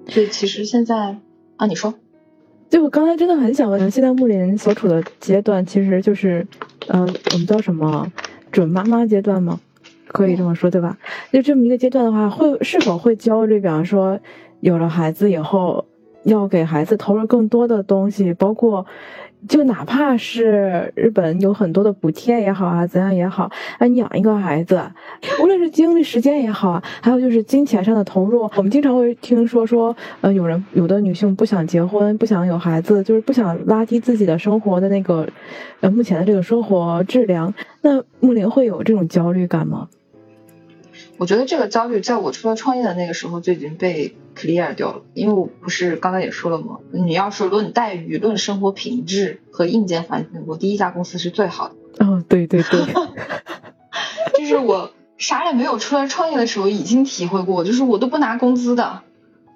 [0.09, 1.19] 所以其实现在
[1.57, 1.95] 啊，你说，
[2.71, 6.47] 就我刚才真的很想问，现在木林所处的阶段其实就是，
[6.87, 7.01] 嗯，
[7.33, 8.11] 我们叫什么
[8.51, 9.61] 准妈妈阶段吗？
[10.07, 10.97] 可以这么说对吧？
[11.33, 13.61] 就这么一个阶段的话，会是否会焦虑？
[13.61, 14.19] 比方说
[14.61, 15.85] 有了孩子以后，
[16.25, 18.87] 要给孩子投入更多的东西，包括。
[19.49, 24.81] 就哪怕是日本有很多的补贴也好啊，怎样也好，啊，你养一个孩子，
[25.43, 35.27] 无论是精力时间也好啊，还有就是金钱上的投入，我们经常会听说说，呃，有人有的女性不想结婚，不想有孩子，就是不想拉低自己的生活的那个，
[35.81, 37.53] 呃，目前的这个生活质量。
[37.81, 39.89] 那木林会有这种焦虑感吗？
[41.23, 46.81] 我觉得这个焦虑在我出来创业的那个时候就已经被 clear 掉了，因为我不是刚才也说了吗？
[46.91, 52.05] 你要是论待遇、论生活品质和硬件环境，我第一家公司是最好的。
[52.05, 52.81] 哦，对对对，
[54.37, 59.03] 就是我啥也没有出来创业的时候已经体会过，就是我都不拿工资的，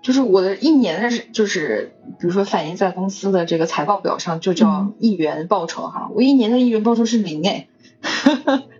[0.03, 7.67] 就是我的一年的，就是比如说反映在公司的这个财报表上就叫一元报酬哈，我一年的一元报酬是零哎。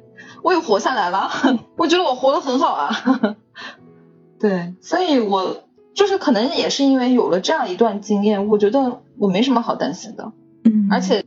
[0.47, 1.29] 我也活下来了，
[1.77, 3.37] 我觉得我活得很好啊。
[4.39, 10.31] 对，所以我就是可能也是因为有了这样一段经验，我觉得我没什么好担心的。
[10.63, 11.25] 嗯，而且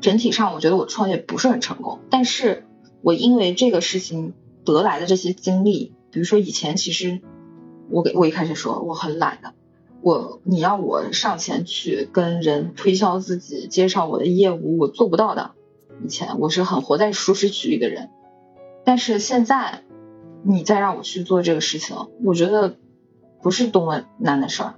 [0.00, 2.66] 整体上我觉得我创业不是很成功，但是
[3.00, 7.20] 我因为这个事情得来的这些经历，比如说以前其实
[7.90, 9.52] 我给我一开始说我很懒的，
[10.00, 15.52] 我你要我上前去跟人推销自己，介绍我的业务，我做不到的。
[16.04, 18.10] 以前我是很活在舒适区里的人。
[18.88, 19.82] 但是现在，
[20.42, 21.94] 你再让我去做这个事情，
[22.24, 22.74] 我觉得
[23.42, 24.76] 不是多么难的事儿。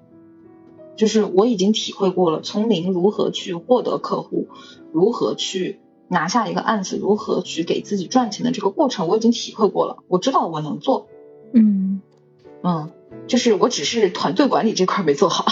[0.96, 4.48] 就是我已经体会过了，从零如何去获得客户，
[4.90, 5.78] 如何去
[6.08, 9.98] 拿下一个案子，如何去给自己赚钱的这个过程，我已经体会过了。
[10.08, 11.06] 我知道我能做。
[11.54, 12.00] 嗯
[12.64, 12.90] 嗯，
[13.28, 15.44] 就是我只是团队管理这块没做好。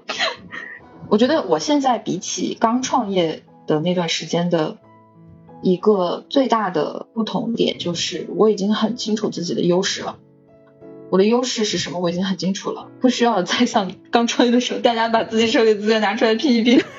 [1.08, 4.76] 我觉得我现在比起刚创业的那段时间的
[5.62, 10.18] 一个最大的不同点，就是我已经很清楚自己的优势了。
[11.10, 11.98] 我的优势是什么？
[11.98, 16.80] 我已经很清楚了，不需要再像刚创业的时候，大家把自己手里资源拿出来拼一拼。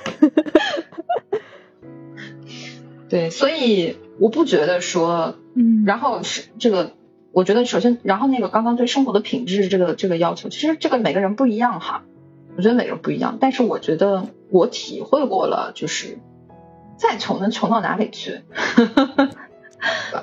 [3.07, 6.91] 对，所以我不觉得说，嗯，然后是这个，
[7.31, 12.03] 我觉得首先，然后那个刚刚对生活的品质这个这个要求，其实这个每个人不一样哈，
[12.57, 16.17] 我觉得每个人不一样，但是我觉得我体会过了，就是
[17.01, 18.41] 再穷能穷到哪里去。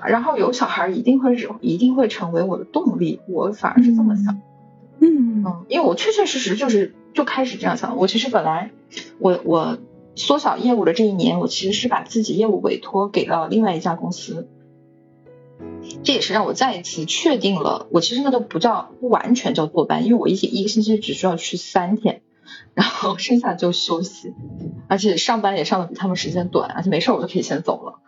[0.06, 4.40] 然后有小孩一定会是一定会成为我的动力，我反而是这么想，
[5.00, 7.96] 嗯嗯，因为我确确实实就是就开始这样想。
[7.96, 8.70] 我其实本来
[9.18, 9.78] 我我
[10.14, 14.46] 缩小业务的这一年，我其实是把自己业务委托给到另外一家公司，
[16.04, 22.22] 这也是让我再一次确定了，我其实那都不叫不完全叫坐班，因为我一一个星期只需要去三天，
[22.74, 24.34] 然后剩下就休息，
[24.88, 28.00] 而且上班也上的比他们时间短，而且没事我就可以先走了。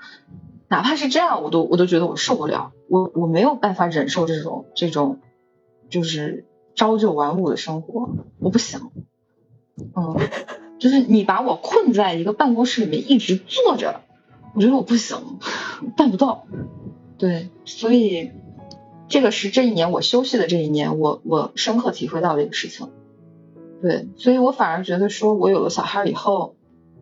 [0.68, 5.18] 哪怕是这样，我都我都觉得我受不了，我我没有办法忍受这种这种
[5.88, 8.90] 就是朝九晚五的生活，我不行。
[9.76, 10.16] 嗯，
[10.78, 14.02] 就是你把我困在一个办公室里面一直坐着，
[14.54, 15.38] 我觉得我不行，
[15.96, 16.46] 办不到。
[17.18, 18.30] 对，所以
[19.08, 22.90] 这个是这一年我休息的这一年，我我深刻体会到的一个事情。
[23.80, 26.56] 对，所以我反而觉得说我有了小孩以后。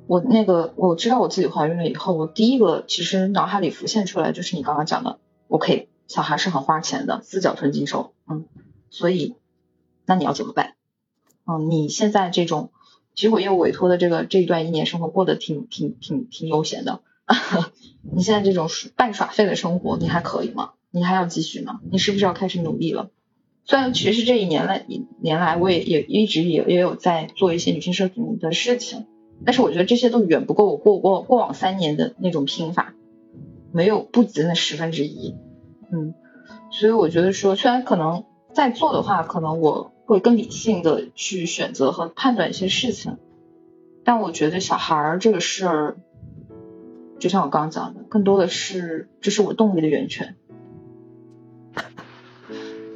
[0.06, 5.18] 我那个我知道我自己怀孕了以后，我第一个其实脑海里浮现出来就是你刚刚讲的
[5.48, 8.46] ，OK，小孩是很花钱的，四脚吞金兽，嗯，
[8.88, 9.34] 所以
[10.06, 10.76] 那你要怎么办？
[11.44, 12.70] 嗯，你现在这种
[13.14, 17.02] 其实我业务委托的这个这一段一年生活过得挺挺挺挺悠闲的，
[18.00, 20.70] 你现在这种半耍废的生活你还可以吗？
[20.90, 21.80] 你还要继续吗？
[21.90, 23.10] 你是不是要开始努力了？
[23.68, 29.06] 虽然其实这一年来一年来我也也一直也也有在做一些女性社群的事情。
[29.44, 32.94] 但是我觉得这些都远不够我过过过往三年的那种拼法，
[33.70, 35.36] 没有不及那十分之一，
[35.92, 36.12] 嗯，
[36.72, 43.18] 所以我觉得说，虽然可能在做的话，可能我会更理性的去选择和判断一些事情，
[44.02, 45.96] 但我觉得小孩儿这个事儿，
[47.20, 50.34] 就像我刚刚讲的，更多的是这是我动力的源泉。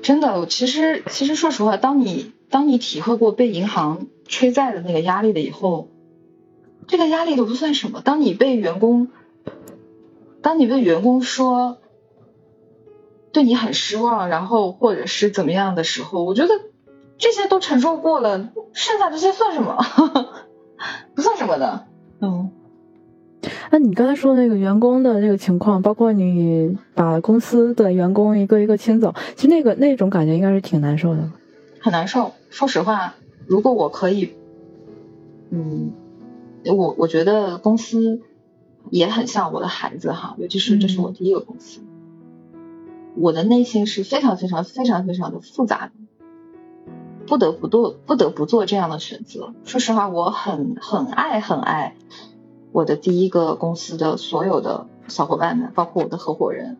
[0.03, 5.89] 真的，其实其实说实话，当你当你体会过被银行催债的那个压力了以后。
[6.89, 8.03] 这个压力都不算什么。
[8.05, 9.09] 当你被员工，
[10.43, 11.79] 当你被员工说
[13.33, 16.61] 对你很失望，然后或者是怎么样的时候，我觉得
[17.19, 19.79] 这些都承受过了，剩下这些算什么？
[21.15, 21.87] 不算什么的。
[22.21, 22.51] 嗯。
[23.73, 31.31] 那你刚才说那个员工的那个情况，包括你把公司的员工一个一个清走，其实那个那种感觉应该是挺难受的。
[31.81, 32.33] 很难受。
[32.51, 33.15] 说实话，
[33.47, 34.35] 如果我可以，
[35.49, 35.93] 嗯。
[36.65, 38.21] 我我觉得公司
[38.89, 41.81] 也很像我的孩子哈，尤其是这是我第一个公司，
[43.17, 45.93] 我的内心是非常非常非常非常的复杂的，
[47.27, 49.55] 不得不做不得不做这样的选择。
[49.65, 51.97] 说实话，我很很爱很爱
[52.73, 56.79] 我的第一个公司的所有的小伙伴们，包括我的合伙人，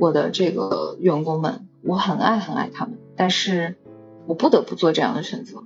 [0.00, 3.76] 我的这个员工们，我很爱很爱他们，但是
[4.26, 5.64] 我不得不做这样的选择。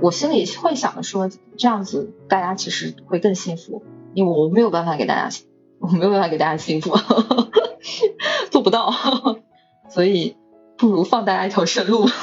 [0.00, 3.82] 我心里会想着说，这样子大家其实会更幸福，
[4.14, 5.36] 因为我没有办法给大家，
[5.78, 6.96] 我没有办法给大家幸福，
[8.50, 8.90] 做不到，
[9.90, 10.36] 所以
[10.78, 12.06] 不如放大家一条生路。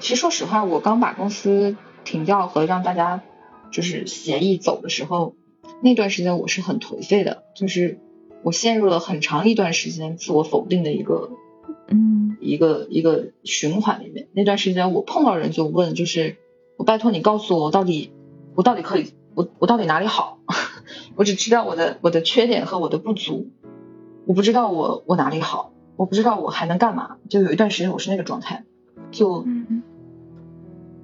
[0.00, 3.22] 其实说实话，我刚把公司停掉和让大家
[3.70, 5.34] 就是协议走的时候，
[5.80, 7.98] 那段时间我是很颓废的，就是
[8.42, 11.30] 我陷入了很长一段时间自我否定的一个。
[11.88, 16.36] 嗯，一个一个循环里面，那段时间我碰到人就问，就是
[16.76, 18.12] 我拜托你告诉我，我到底
[18.54, 20.38] 我到底可以，我我到底哪里好？
[21.16, 23.50] 我只知道我的我的缺点和我的不足，
[24.26, 27.16] 我不知道我我哪里好，我不知道我还能干嘛。
[27.28, 28.64] 就有一段时间我是那个状态，
[29.10, 29.46] 就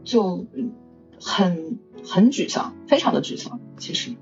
[0.04, 0.46] 就
[1.20, 3.60] 很很沮丧，非常的沮丧。
[3.76, 4.12] 其实，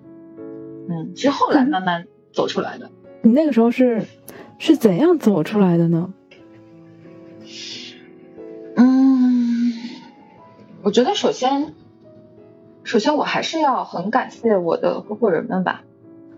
[0.88, 2.90] 嗯，是后来慢慢走出来的。
[3.22, 4.04] 你那个时候是
[4.58, 6.12] 是怎样走出来的呢？
[8.76, 9.72] 嗯
[10.82, 11.74] 我觉得首先，
[12.84, 15.82] 首先我还是要很感谢我的合伙人们吧，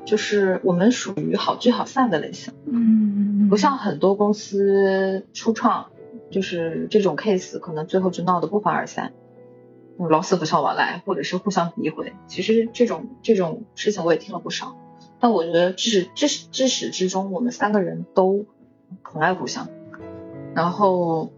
[0.07, 5.91] 就是我们属于好聚好散的类型，嗯，不像很多公司初创，
[6.31, 9.13] 就是这种 case 可能最后就闹得不欢而散，
[10.07, 12.13] 老死不相往来，或者是互相诋毁。
[12.29, 14.77] 其实这种这种事情我也听了不少，
[15.19, 18.47] 但我觉得至至至始至终，我们三个人都
[19.03, 19.69] 很爱互相，
[20.55, 21.33] 然后，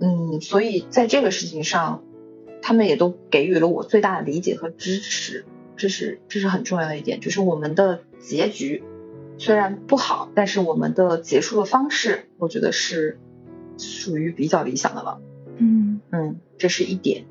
[0.00, 2.04] 嗯，所以在这个事情上，
[2.62, 5.44] 他们也都给予了我最大的理解和支持，
[5.76, 8.84] 这是这是很重要的一点，就是我们的结局
[9.38, 13.18] 虽然不好，但是我们的结束的方式，我觉得是
[13.78, 15.20] 属于比较理想的了。
[15.58, 17.24] 嗯嗯，这是一点。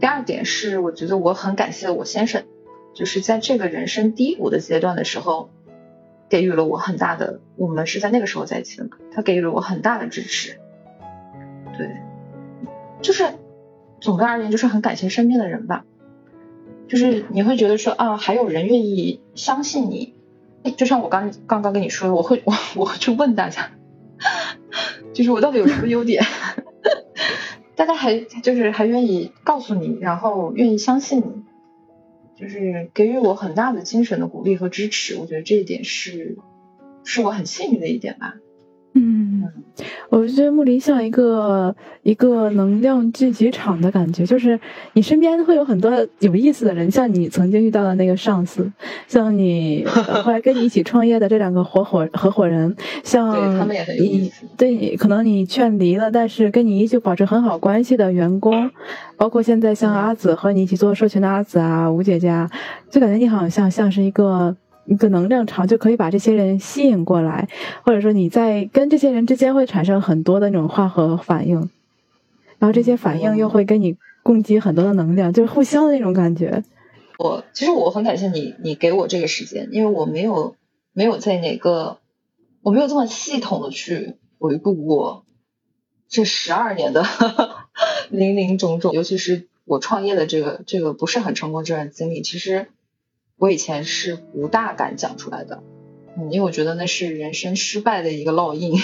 [0.00, 2.44] 第二点是，我觉得我很感谢我先生，
[2.94, 5.50] 就是在这个人生低谷的阶段的时候，
[6.28, 7.40] 给予了我很大的。
[7.56, 10.58] 我们是在那个时候在一起的嘛，他给予了我很大的支持。
[11.76, 11.96] 对，
[13.02, 13.24] 就是
[14.00, 15.84] 总的而言，就是很感谢身边的人吧。
[16.88, 20.14] 就是你会觉得说啊，还有人愿意相信你。
[20.76, 23.70] 就像我刚刚刚跟你说的，我会我我去问大家，
[25.12, 26.24] 就是我到底有什么优点。
[27.78, 31.44] 大家还就是还愿意告诉你，然后愿意相信你，
[32.34, 35.16] 就是给予我很大的精神的鼓励和支持。
[35.16, 36.38] 我觉得这一点是
[37.04, 38.34] 是我很幸运的一点吧。
[39.00, 39.44] 嗯，
[40.10, 44.58] 我觉得木林像一个一个能量聚集场的感觉，就是
[44.94, 48.68] 你身边会有很多有意思的人，像你曾经遇到的那个上司，
[49.06, 49.84] 像你
[50.24, 54.44] 后来跟你一起创业的这两个合伙合伙人，像他们也很有意思。
[54.56, 58.68] 对，可能你劝离了，但是跟你依旧保持很好关系的员工，
[59.16, 62.50] 包括现在像阿紫和你一起做社群的阿紫啊、吴姐姐啊，
[62.90, 64.56] 就感觉你好像像是一个。
[64.88, 67.46] 一个能量场就可以把这些人吸引过来，
[67.84, 71.56] 或者说你在跟这些人之间会产生很多的那种化合反应，
[72.58, 76.64] 然后这些反应又会跟你供给很多的能量，就是互相的那种感觉。
[77.18, 80.56] 我其实我很感谢你，你给我这个时间，因为我没有
[80.94, 81.98] 没有在哪个，
[82.62, 85.26] 我没有这么系统的去回顾过
[86.08, 87.04] 这十二年的
[88.08, 92.68] 林林种种，尤其是我创业的这个这个不是很成功这段经历，其实。
[93.38, 95.62] 我以前是不大敢讲出来的，
[96.16, 98.80] 嗯，因为我觉得那是人生失败的一个烙印。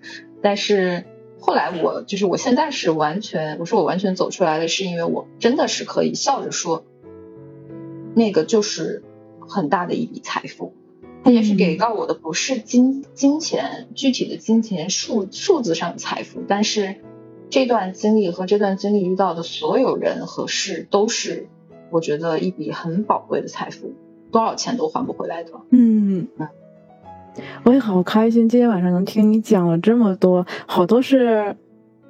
[0.42, 1.04] 但是
[1.38, 6.86] 后来我就是我现在是完全，我说我完全走出来的是因为我真的是可以笑着说，
[8.14, 9.02] 那个就是
[9.46, 10.72] 很大的一笔财富。
[11.22, 16.96] 它也许给到我的不是金金钱具体的金钱数数字上的财富，但是
[17.50, 21.48] 这段经历和这段经历遇到的所有人和事都是。
[21.90, 23.92] 我觉得一笔很宝贵的财富，
[24.30, 25.50] 多少钱都还不回来的。
[25.70, 26.48] 嗯嗯，
[27.64, 31.56] 我也好开心，今天晚上能听你讲了这么多，好多是。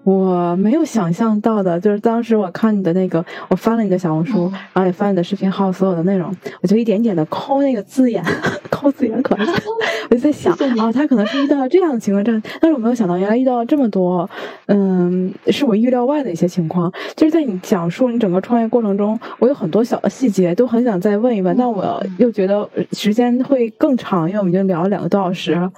[0.02, 8.24] 我没有想象到的，就是当时我看你的那个，我翻了你的小红书，然后也翻你的视频号，所有的内容，我就一点点的抠那个字眼，
[8.70, 9.44] 抠字眼可爱。
[10.10, 14.28] 我就在想，哦，他可能是遇到这样的情况，这样，但是我没有想到，原来遇到了这么多，
[14.66, 16.92] 嗯，是我预料外的一些情况。
[17.14, 25.70] 就是在你讲述你整个创业过程中，我有很多小的细节都很想再问一问，但我又觉得时间会更长，因为我们已经聊了两个多小时了，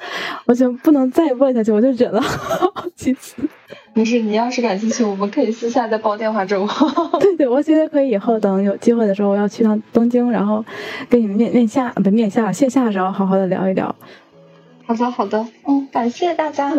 [0.46, 3.36] 我就不能再问下去，我就忍了好几次。
[3.94, 6.66] 没事，你要是感兴趣，我们可以私下再煲电话粥。
[7.20, 10.64] 对对，我觉得可以，以后等有机会的时候，我要去趟东京，然后
[11.10, 13.94] 跟你们面面下不面下线下的时候，好好的聊一聊。
[14.86, 16.72] 好的好的，嗯，感谢大家，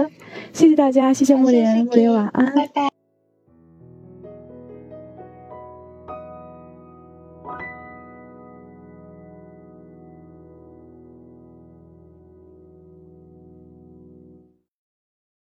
[0.51, 2.92] 谢谢大家，谢谢木莲，木莲晚安，拜拜。